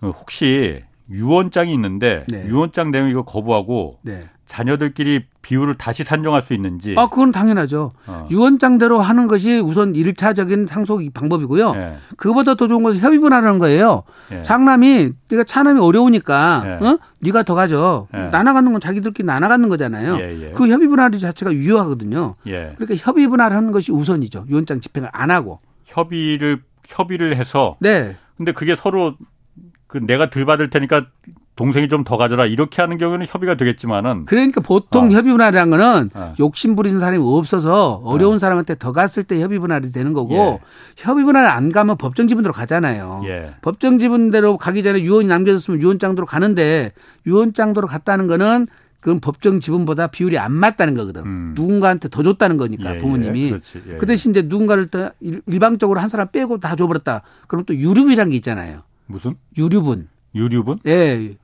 [0.01, 2.45] 어, 혹시 유언장이 있는데 네.
[2.47, 4.23] 유언장 내용 이거 거부하고 네.
[4.45, 6.95] 자녀들끼리 비율을 다시 산정할 수 있는지.
[6.97, 7.93] 아, 그건 당연하죠.
[8.05, 8.27] 어.
[8.29, 11.73] 유언장대로 하는 것이 우선 일차적인 상속 방법이고요.
[11.73, 11.97] 네.
[12.17, 14.03] 그보다 더 좋은 것은 협의분할하는 거예요.
[14.29, 14.41] 네.
[14.43, 16.87] 장남이 네가 차남이 어려우니까 네.
[16.87, 16.99] 어?
[17.19, 18.07] 네가 더 가져.
[18.13, 18.29] 네.
[18.29, 20.17] 나눠가는 건 자기들끼리 나눠가는 거잖아요.
[20.19, 20.51] 예, 예.
[20.51, 22.35] 그 협의분할 자체가 유효하거든요.
[22.47, 22.73] 예.
[22.77, 24.45] 그러니까 협의분할하는 것이 우선이죠.
[24.49, 25.59] 유언장 집행을 안 하고.
[25.85, 27.77] 협의를 협의를 해서.
[27.79, 28.17] 네.
[28.37, 29.15] 근데 그게 서로
[29.93, 31.05] 그 내가 덜 받을 테니까
[31.55, 35.09] 동생이 좀 더 가져라 이렇게 하는 경우는 협의가 되겠지만은 그러니까 보통 어.
[35.11, 36.33] 협의 분할이라는 거는 어.
[36.39, 38.37] 욕심 부리는 사람이 없어서 어려운 어.
[38.39, 40.59] 사람한테 더 갔을 때 협의 분할이 되는 거고 예.
[40.97, 43.21] 협의 분할 안 가면 법정 지분대로 가잖아요.
[43.25, 43.53] 예.
[43.61, 46.91] 법정 지분대로 가기 전에 유언이 남겨졌으면 유언장도로 가는데
[47.27, 48.65] 유언장도로 갔다는 거는
[48.99, 51.21] 그건 법정 지분보다 비율이 안 맞다는 거거든.
[51.23, 51.53] 음.
[51.55, 53.51] 누군가한테 더 줬다는 거니까 예, 부모님이.
[53.51, 55.11] 예, 예, 그 대신 이제 누군가를 또
[55.45, 57.21] 일방적으로 한 사람 빼고 다 줘버렸다.
[57.47, 58.81] 그럼 또 유류비라는 게 있잖아요.
[59.05, 59.35] 무슨?
[59.57, 60.07] 유류분.
[60.35, 60.79] 유류분?
[60.87, 61.35] 예.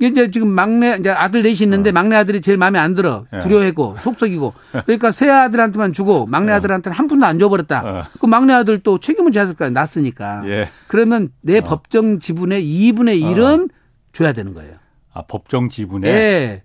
[0.00, 1.92] 이제 지금 막내 이제 아들 넷이 있는데 어.
[1.92, 3.38] 막내 아들이 제일 마음에 안 들어 예.
[3.38, 4.52] 두려워했고 속썩이고
[4.84, 6.56] 그러니까 새 아들한테만 주고 막내 어.
[6.56, 7.82] 아들한테는 한 푼도 안 줘버렸다.
[7.84, 8.04] 어.
[8.20, 10.42] 그 막내 아들 또 책임을 져야 될거 났으니까.
[10.46, 10.68] 예.
[10.86, 11.60] 그러면 내 어.
[11.62, 13.74] 법정 지분의 2분의 1은 어.
[14.12, 14.74] 줘야 되는 거예요.
[15.14, 16.08] 아 법정 지분에.
[16.08, 16.62] 예.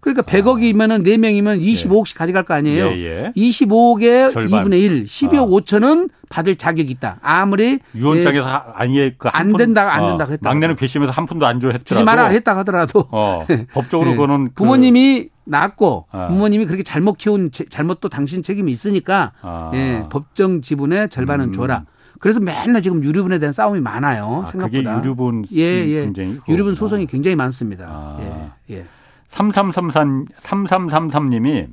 [0.00, 2.18] 그러니까 100억이면은 4명이면 25억씩 예.
[2.18, 2.86] 가져갈 거 아니에요.
[2.86, 2.96] 예,
[3.26, 3.32] 예.
[3.36, 4.64] 25억에 절반.
[4.64, 5.46] 2분의 1, 12억 아.
[5.46, 7.18] 5천은 받을 자격이 있다.
[7.22, 10.48] 아무리 유언장에서 예, 아예 그안 된다 안 된다 어, 했다.
[10.48, 13.44] 막내는 괘씸해서 한 푼도 안 줘 했더라도 주지 마라 했다 하더라도 어,
[13.74, 14.14] 법적으로 예.
[14.14, 15.28] 그거는 그 부모님이 그...
[15.44, 16.28] 낳았고 아.
[16.28, 19.70] 부모님이 그렇게 잘못 키운 잘못도 당신 책임이 있으니까 아.
[19.74, 21.52] 예, 법정 지분의 절반은 음.
[21.52, 21.84] 줘라.
[22.20, 24.44] 그래서 맨날 지금 유류분에 대한 싸움이 많아요.
[24.46, 24.94] 아, 생각보다.
[24.94, 26.12] 그게 유류분 예, 예.
[26.48, 27.86] 유류분 소송이 굉장히 많습니다.
[27.88, 28.52] 아.
[28.70, 28.76] 예.
[28.76, 28.84] 예.
[29.30, 31.68] 3333, 3333님이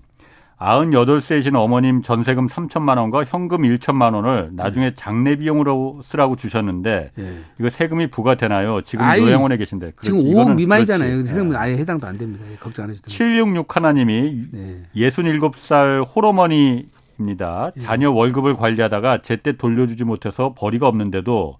[0.60, 7.38] 98세이신 어머님 전세금 3천만 원과 현금 1천만 원을 나중에 장례 비용으로 쓰라고 주셨는데 네.
[7.60, 8.82] 이거 세금이 부과되나요?
[8.82, 9.94] 지금 아이, 요양원에 계신데.
[10.02, 11.26] 지금 5억 미만이잖아요.
[11.26, 11.58] 세금 네.
[11.58, 12.44] 아예 해당도 안 됩니다.
[12.60, 13.18] 걱정 안 하셔도 됩니다.
[13.18, 14.84] 766 하나님이 네.
[14.96, 17.72] 67살 홀어머니입니다.
[17.76, 17.82] 네.
[17.82, 21.58] 자녀 월급을 관리하다가 제때 돌려주지 못해서 벌이가 없는데도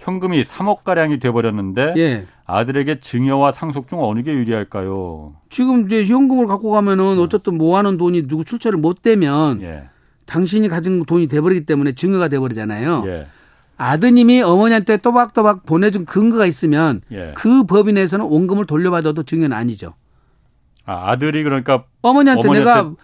[0.00, 2.26] 현금이 3억 가량이 돼버렸는데 예.
[2.46, 5.34] 아들에게 증여와 상속 중 어느 게 유리할까요?
[5.50, 7.22] 지금 이제 현금을 갖고 가면은 네.
[7.22, 9.84] 어쨌든 모아놓은 돈이 누구 출처를 못 대면 예.
[10.26, 13.04] 당신이 가진 돈이 돼버리기 때문에 증여가 돼버리잖아요.
[13.06, 13.26] 예.
[13.76, 17.32] 아드님이 어머니한테 또박또박 보내준 근거가 있으면 예.
[17.36, 19.94] 그 법인 에서는 원금을 돌려받아도 증여는 아니죠.
[20.86, 22.96] 아, 아들이 그러니까 어머니한테, 어머니한테 내가 저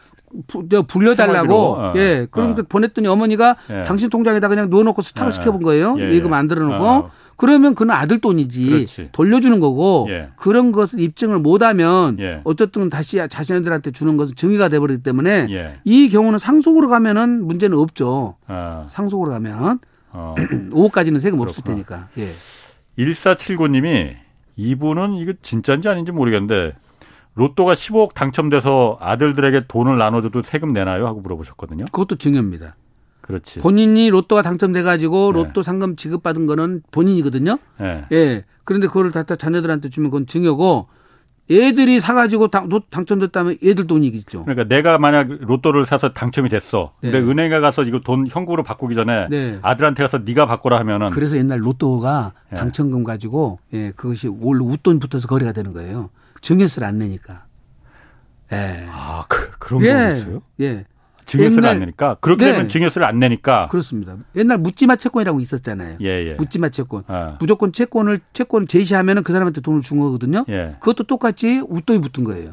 [0.88, 1.92] 불려달라고 어.
[1.96, 2.62] 예 그럼 어.
[2.68, 3.82] 보냈더니 어머니가 예.
[3.82, 5.32] 당신 통장에다 그냥 넣어놓고 스탑을 예.
[5.32, 6.10] 시켜본 거예요 예.
[6.12, 7.10] 예금 만들어놓고 어.
[7.36, 9.08] 그러면 그는 아들 돈이지 그렇지.
[9.12, 10.30] 돌려주는 거고 예.
[10.36, 12.40] 그런 것을 입증을 못하면 예.
[12.44, 15.78] 어쨌든 다시 자신들한테 주는 것은 증의가 돼버리기 때문에 예.
[15.84, 18.86] 이 경우는 상속으로 가면은 문제는 없죠 아.
[18.90, 19.78] 상속으로 가면
[20.12, 20.34] 어.
[20.72, 21.50] 5억까지는 세금 그렇구나.
[21.50, 22.30] 없을 테니까 예.
[22.98, 24.14] 1479님이
[24.56, 26.72] 이분은 이거 진짜인지 아닌지 모르겠는데
[27.36, 31.06] 로또가 15억 당첨돼서 아들들에게 돈을 나눠줘도 세금 내나요?
[31.06, 31.84] 하고 물어보셨거든요.
[31.92, 32.76] 그것도 증여입니다.
[33.20, 33.58] 그렇지.
[33.60, 35.42] 본인이 로또가 당첨돼 가지고 네.
[35.42, 37.58] 로또 상금 지급받은 거는 본인이거든요.
[37.78, 38.04] 네.
[38.12, 38.44] 예.
[38.64, 40.88] 그런데 그거를 다 자녀들한테 주면 그건 증여고
[41.50, 44.44] 애들이 사가지고 당, 당첨됐다면 애들 돈이겠죠.
[44.44, 46.92] 그러니까 내가 만약 로또를 사서 당첨이 됐어.
[47.00, 47.26] 근데 네.
[47.26, 49.58] 은행에 가서 이거 돈 현금으로 바꾸기 전에 네.
[49.60, 52.56] 아들한테 가서 네가 바꾸라 하면은 그래서 옛날 로또가 네.
[52.56, 56.08] 당첨금 가지고 예 그것이 올 웃돈 붙어서 거래가 되는 거예요.
[56.46, 57.44] 증여세를 안 내니까.
[58.52, 58.86] 예.
[58.88, 59.92] 아, 그, 그런 예.
[59.92, 60.42] 거 있어요?
[60.60, 60.84] 예.
[61.24, 62.52] 증여세를 안 내니까 그렇게 네.
[62.52, 64.14] 되면 증여세를 안 내니까 그렇습니다.
[64.36, 65.98] 옛날 묻지마 채권이라고 있었잖아요.
[66.02, 66.34] 예, 예.
[66.34, 67.02] 묻지마 채권.
[67.08, 67.36] 아.
[67.40, 70.44] 무조건 채권을 채권을 제시하면은 그 사람한테 돈을 준 거거든요.
[70.48, 70.76] 예.
[70.78, 72.52] 그것도 똑같이 웃돈이 붙은 거예요.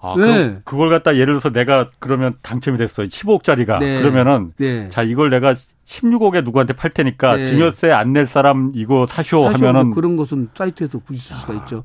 [0.00, 0.60] 아, 네.
[0.64, 3.08] 그걸 갖다 예를 들어서 내가 그러면 당첨이 됐어요.
[3.08, 3.80] 15억짜리가.
[3.80, 4.00] 네.
[4.00, 4.88] 그러면은 네.
[4.88, 7.44] 자, 이걸 내가 16억에 누구한테 팔 테니까 네.
[7.46, 11.84] 증여세 안 낼 사람 이거 사쇼 하면은 그런 것은 사이트에서 보실 수가 있죠.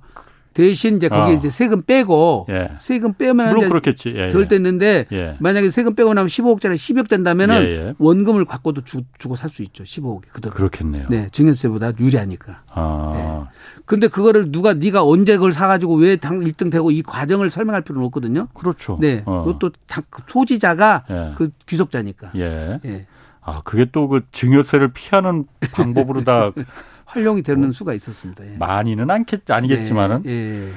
[0.58, 1.34] 대신 이제 거기 어.
[1.34, 2.70] 이제 세금 빼고 예.
[2.80, 4.12] 세금 빼면 물론 그렇겠지.
[4.16, 5.16] 예, 덜 됐는데 예.
[5.16, 5.36] 예.
[5.40, 7.94] 만약에 세금 빼고 나면 15억짜리 10억 된다면은 예, 예.
[8.00, 9.84] 원금을 갖고도 주, 고 살 수 있죠.
[9.84, 10.56] 15억에 그대로.
[10.56, 11.06] 그렇겠네요.
[11.10, 12.64] 네, 증여세보다 유리하니까.
[12.74, 13.14] 아.
[13.16, 13.60] 네.
[13.86, 18.04] 근데 그거를 누가 네가 언제 그걸 사가지고 왜 당 1등 되고 이 과정을 설명할 필요는
[18.08, 18.48] 없거든요.
[18.56, 18.98] 그렇죠.
[19.00, 19.44] 네, 어.
[19.46, 19.70] 그것도
[20.10, 22.32] 그 소지자가 그 귀속자니까.
[22.36, 23.06] 예.
[23.42, 26.52] 아, 그게 또 그 증여세를 피하는 방법으로 다
[27.18, 28.46] 활용이 되는 어, 수가 있었습니다.
[28.46, 28.58] 예.
[28.58, 30.24] 많이는 않겠, 아니겠지만은.
[30.26, 30.72] 예, 예.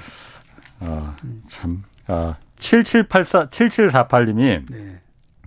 [0.81, 1.15] 어,
[1.49, 5.01] 참, 아, 7784, 7748님이 네.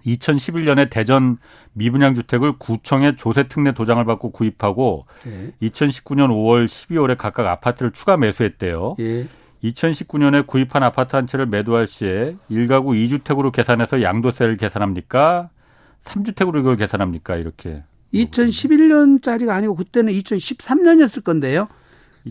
[0.05, 1.37] 2011년에 대전
[1.73, 5.51] 미분양 주택을 구청에 조세 특례 도장을 받고 구입하고 네.
[5.61, 8.95] 2019년 5월, 12월에 각각 아파트를 추가 매수했대요.
[8.99, 9.27] 예.
[9.63, 15.49] 2019년에 구입한 아파트 한 채를 매도할 시에 1가구 2주택으로 계산해서 양도세를 계산합니까?
[16.03, 17.37] 3주택으로 이걸 계산합니까?
[17.37, 17.81] 이렇게
[18.13, 21.67] 2011년짜리가 아니고 그때는 2013년이었을 건데요.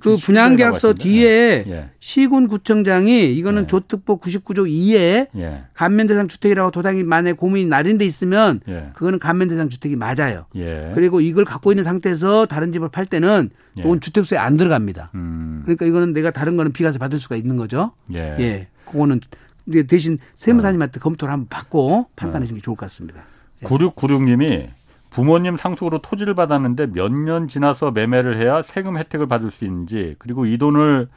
[0.01, 1.91] 그 분양 계약서 뒤에 예.
[2.01, 3.67] 시군 구청장이 이거는 예.
[3.67, 5.65] 조특법 99조 2에 예.
[5.75, 8.91] 감면 대상 주택이라고 도당이 만에 고민이 날인데 있으면 예.
[8.95, 10.47] 그거는 감면 대상 주택이 맞아요.
[10.57, 10.93] 예.
[10.95, 14.01] 그리고 이걸 갖고 있는 상태에서 다른 집을 팔 때는 이건 예.
[14.01, 15.11] 주택수에 안 들어갑니다.
[15.15, 15.61] 음.
[15.65, 17.93] 그러니까 이거는 내가 다른 거는 비과세 받을 수가 있는 거죠.
[18.15, 18.37] 예.
[18.41, 18.69] 예.
[18.87, 19.21] 그거는
[19.89, 23.25] 대신 세무사님한테 검토를 한번 받고 판단하시는 게 좋을 것 같습니다.
[23.63, 24.69] 9696님이
[25.13, 30.47] 부모님 상속으로 토지를 받았는데 몇 년 지나서 매매를 해야 세금 혜택을 받을 수 있는지 그리고
[30.47, 31.09] 이 돈을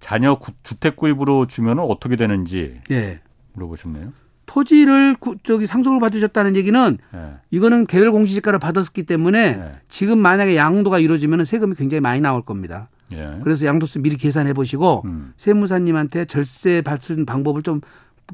[0.00, 3.20] 자녀 주택 구입으로 주면 어떻게 되는지 예.
[3.54, 4.12] 물어보셨네요.
[4.46, 7.18] 토지를 구, 저기 상속을 받으셨다는 얘기는 예.
[7.50, 9.72] 이거는 개별 공시지가를 받았기 때문에 예.
[9.88, 12.88] 지금 만약에 양도가 이루어지면 세금이 굉장히 많이 나올 겁니다.
[13.12, 13.38] 예.
[13.42, 15.32] 그래서 양도세 미리 계산해 보시고 음.
[15.36, 17.80] 세무사님한테 절세 받는 방법을 좀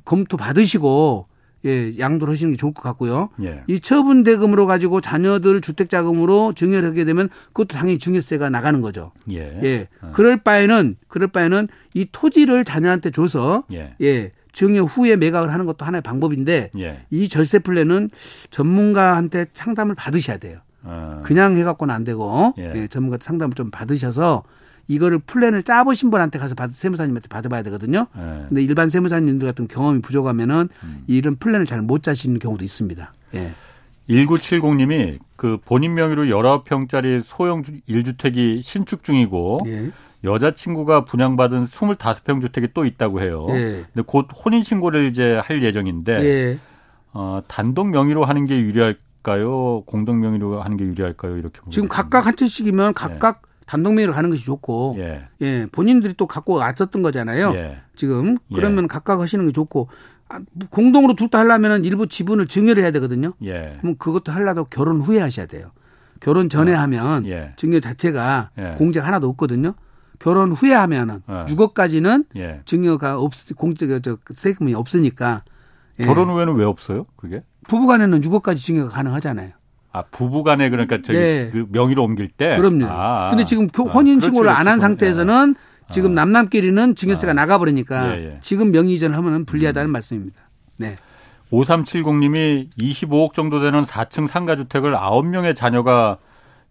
[0.04, 1.28] 검토 받으시고
[1.64, 3.30] 예, 양도를 하시는 게 좋을 것 같고요.
[3.42, 3.62] 예.
[3.66, 9.12] 이 처분 대금으로 가지고 자녀들 주택 자금으로 증여를 하게 되면 그것도 당연히 증여세가 나가는 거죠.
[9.30, 9.60] 예.
[9.62, 9.88] 예.
[10.02, 10.10] 어.
[10.12, 13.94] 그럴 바에는 그럴 바에는 이 토지를 자녀한테 줘서 예.
[14.02, 14.32] 예.
[14.52, 17.00] 증여 후에 매각을 하는 것도 하나의 방법인데 예.
[17.10, 18.10] 이 절세 플랜은
[18.50, 20.58] 전문가한테 상담을 받으셔야 돼요.
[20.82, 21.22] 어.
[21.24, 22.72] 그냥 해갖고는 안 되고 예.
[22.74, 24.42] 예, 전문가 상담을 좀 받으셔서
[24.88, 28.06] 이거를 플랜을 짜보신 분한테 가서 받, 세무사님한테 받아봐야 되거든요.
[28.16, 28.44] 네.
[28.48, 31.04] 근데 일반 세무사님들 같은 경험이 부족하면은 음.
[31.06, 33.12] 이런 플랜을 잘 못 짜시는 경우도 있습니다.
[33.34, 33.50] 예.
[34.08, 39.90] 1970님이 그 본인 명의로 19평짜리 소형 1주택이 신축 중이고 예.
[40.22, 43.46] 여자친구가 분양받은 25평 주택이 또 있다고 해요.
[43.50, 43.84] 예.
[43.92, 46.58] 근데 곧 혼인 신고를 이제 할 예정인데 예.
[47.12, 49.82] 어, 단독 명의로 하는 게 유리할까요?
[49.86, 51.36] 공동 명의로 하는 게 유리할까요?
[51.36, 53.53] 이렇게 지금 각각 한 채씩이면 각각 예.
[53.66, 55.28] 단독 매입을 하는 것이 좋고 예.
[55.40, 55.66] 예.
[55.72, 57.52] 본인들이 또 갖고 왔었던 거잖아요.
[57.54, 57.76] 예.
[57.96, 58.88] 지금 그러면 예.
[58.88, 59.88] 각각 하시는 게 좋고
[60.28, 60.40] 아,
[60.70, 63.32] 공동으로 둘 다 하려면 일부 지분을 증여를 해야 되거든요.
[63.44, 63.76] 예.
[63.80, 65.70] 그럼 그것도 하려도 결혼 후에 하셔야 돼요.
[66.20, 66.78] 결혼 전에 어.
[66.80, 67.50] 하면 예.
[67.56, 69.74] 증여 자체가 공제가 하나도 없거든요.
[70.20, 71.44] 결혼 후에 하면은 어.
[71.48, 72.26] 6억까지는
[72.64, 75.42] 증여가 없 공제가 저 세금이 없으니까
[75.98, 77.06] 결혼 후에는 왜 없어요?
[77.16, 77.42] 그게?
[77.68, 79.50] 부부간에는 6억까지 증여가 가능하잖아요.
[79.94, 81.50] 아 부부간에 그러니까 저기 네.
[81.52, 82.56] 그 명의로 옮길 때.
[82.56, 82.86] 그럼요.
[82.90, 85.92] 아, 근데 지금 아, 혼인 신고를 안 한 상태에서는 아.
[85.92, 87.34] 지금 남남끼리는 증여세가 아.
[87.34, 88.38] 나가버리니까 예, 예.
[88.42, 89.92] 지금 명의 이전을 하면 불리하다는 음.
[89.92, 90.40] 말씀입니다.
[90.78, 90.96] 네.
[91.52, 96.18] 5370님이 25억 정도 되는 4층 상가주택을 9명의 자녀가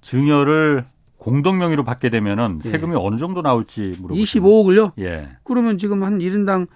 [0.02, 0.84] 증여를
[1.18, 2.72] 공동 명의로 받게 되면은 예.
[2.72, 4.92] 세금이 어느 정도 나올지 물어보시면 25억을요?
[5.00, 5.30] 예.
[5.46, 6.68] 그러면 지금 한 1인당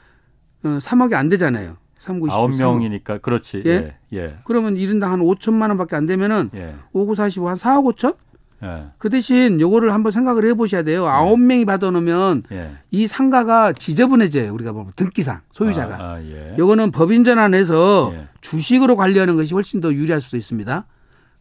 [0.63, 1.75] 3억이 어, 안 되잖아요.
[1.99, 3.63] 3구 9명이니까 그렇지.
[3.65, 3.95] 예?
[4.13, 4.17] 예.
[4.17, 4.35] 예.
[4.43, 6.75] 그러면 1인당 한 5천만 원밖에 안 되면은 예.
[6.93, 8.15] 5, 9, 45, 한 4억 5천?
[8.63, 8.85] 예.
[8.97, 11.05] 그 대신 요거를 한번 생각을 해 보셔야 돼요.
[11.05, 11.09] 예.
[11.09, 12.71] 아홉 명이 받아 놓으면 예.
[12.91, 14.53] 이 상가가 지저분해져요.
[14.53, 15.95] 우리가 보면 등기상 소유자가.
[15.95, 16.55] 아, 아, 예.
[16.57, 18.27] 요거는 법인 전환해서 예.
[18.41, 20.85] 주식으로 관리하는 것이 훨씬 더 유리할 수도 있습니다.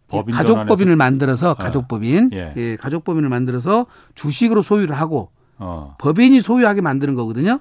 [0.08, 1.54] 법인 가족 법인을 만들어서 아.
[1.54, 2.52] 가족 법인, 예.
[2.56, 5.96] 예, 가족 법인을 만들어서 주식으로 소유를 하고 어.
[5.98, 7.60] 법인이 소유하게 만드는 거거든요.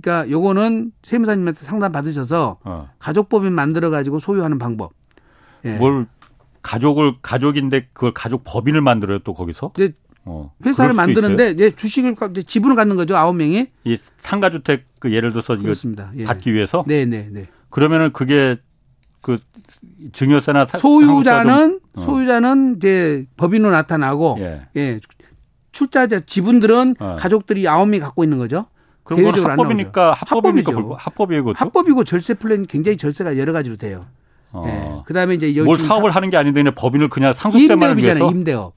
[0.00, 2.90] 그러니까 요거는 세무사님한테 상담 받으셔서 어.
[2.98, 4.92] 가족법인 만들어 가지고 소유하는 방법.
[5.64, 5.76] 예.
[5.76, 6.06] 뭘
[6.62, 9.72] 가족을 가족인데 그걸 가족 법인을 만들어요 또 거기서?
[9.76, 9.92] 네.
[10.24, 13.68] 어, 회사를 만드는데 예, 주식을 이제 지분을 갖는 거죠 아홉 명이.
[13.84, 16.12] 이 상가주택 그 예를 들어서 그렇습니다.
[16.16, 16.24] 예.
[16.24, 16.84] 받기 위해서.
[16.86, 17.46] 네네 네.
[17.70, 18.56] 그러면은 그게
[19.22, 19.38] 그
[20.12, 22.00] 증여세나 소유자는 어.
[22.00, 25.00] 소유자는 이제 법인으로 나타나고 예, 예
[25.72, 27.16] 출자자 지분들은 어.
[27.18, 28.66] 가족들이 아홉 명이 갖고 있는 거죠.
[29.08, 30.94] 그럼 건 합법이니까 합법이니까 합법이죠.
[30.98, 34.06] 합법이고 합법이고 절세 플랜 굉장히 절세가 여러 가지로 돼요.
[34.52, 34.64] 어.
[34.66, 35.02] 네.
[35.06, 38.74] 그다음에 이제 뭘 사업을 하는 게 아닌데 그냥 법인을 그냥 상속세만을 위해서 임대업.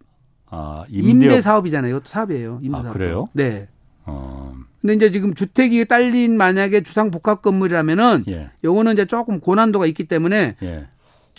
[0.49, 1.91] 아, 임대 임대 사업이잖아요.
[1.91, 2.59] 이것도 사업이에요.
[2.61, 2.93] 임대 아, 사업.
[2.93, 3.27] 그래요?
[3.33, 3.67] 네.
[4.05, 4.53] 어.
[4.79, 8.49] 근데 이제 지금 주택이 딸린 만약에 주상 복합 건물이라면은 예.
[8.63, 10.87] 요거는 이제 조금 고난도가 있기 때문에 예.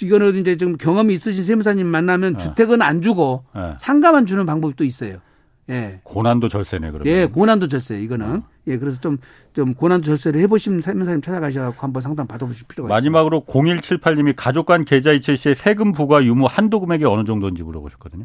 [0.01, 2.39] 이거는 이제 좀 경험이 있으신 세무사님 만나면 네.
[2.39, 3.75] 주택은 안 주고 네.
[3.79, 5.19] 상가만 주는 방법이 또 있어요.
[5.71, 6.01] 예.
[6.05, 7.07] 고난도 절세네 그러면.
[7.07, 8.27] 예, 고난도 절세 이거는.
[8.27, 8.52] 어.
[8.67, 9.19] 예, 그래서 좀
[9.55, 13.61] 좀 고난도 절세를 해보신 세무사님 찾아가셔서 한번 상담 받아보실 필요가 마지막으로 있습니다.
[13.61, 18.25] 마지막으로 0178님이 가족 간 계좌 이체 시에 세금 부과 유무 한도 금액이 어느 정도인지 물어보셨거든요.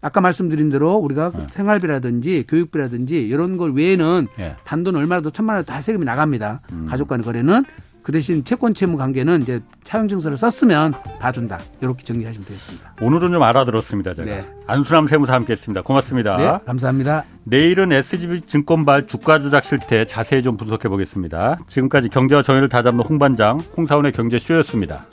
[0.00, 1.46] 아까 말씀드린 대로 우리가 네.
[1.50, 4.56] 생활비라든지 교육비라든지 이런 걸 외에는 네.
[4.64, 6.60] 단돈 얼마라도 천만 원 다 세금이 나갑니다.
[6.72, 6.86] 음.
[6.88, 7.64] 가족 간 거래는
[8.04, 11.58] 그 대신 채권 채무 관계는 이제 차용 증서를 썼으면 봐준다.
[11.80, 12.96] 이렇게 정리하시면 되겠습니다.
[13.00, 14.12] 오늘은 좀 알아들었습니다.
[14.12, 14.46] 제가 네.
[14.66, 15.80] 안수남 세무사 함께했습니다.
[15.80, 16.36] 고맙습니다.
[16.36, 17.24] 네, 감사합니다.
[17.44, 21.58] 내일은 SGB 증권발 주가 조작 실태 자세히 좀 분석해 보겠습니다.
[21.66, 25.06] 지금까지 경제와 정의를 다잡는 홍반장 홍사원의 경제쇼였습니다.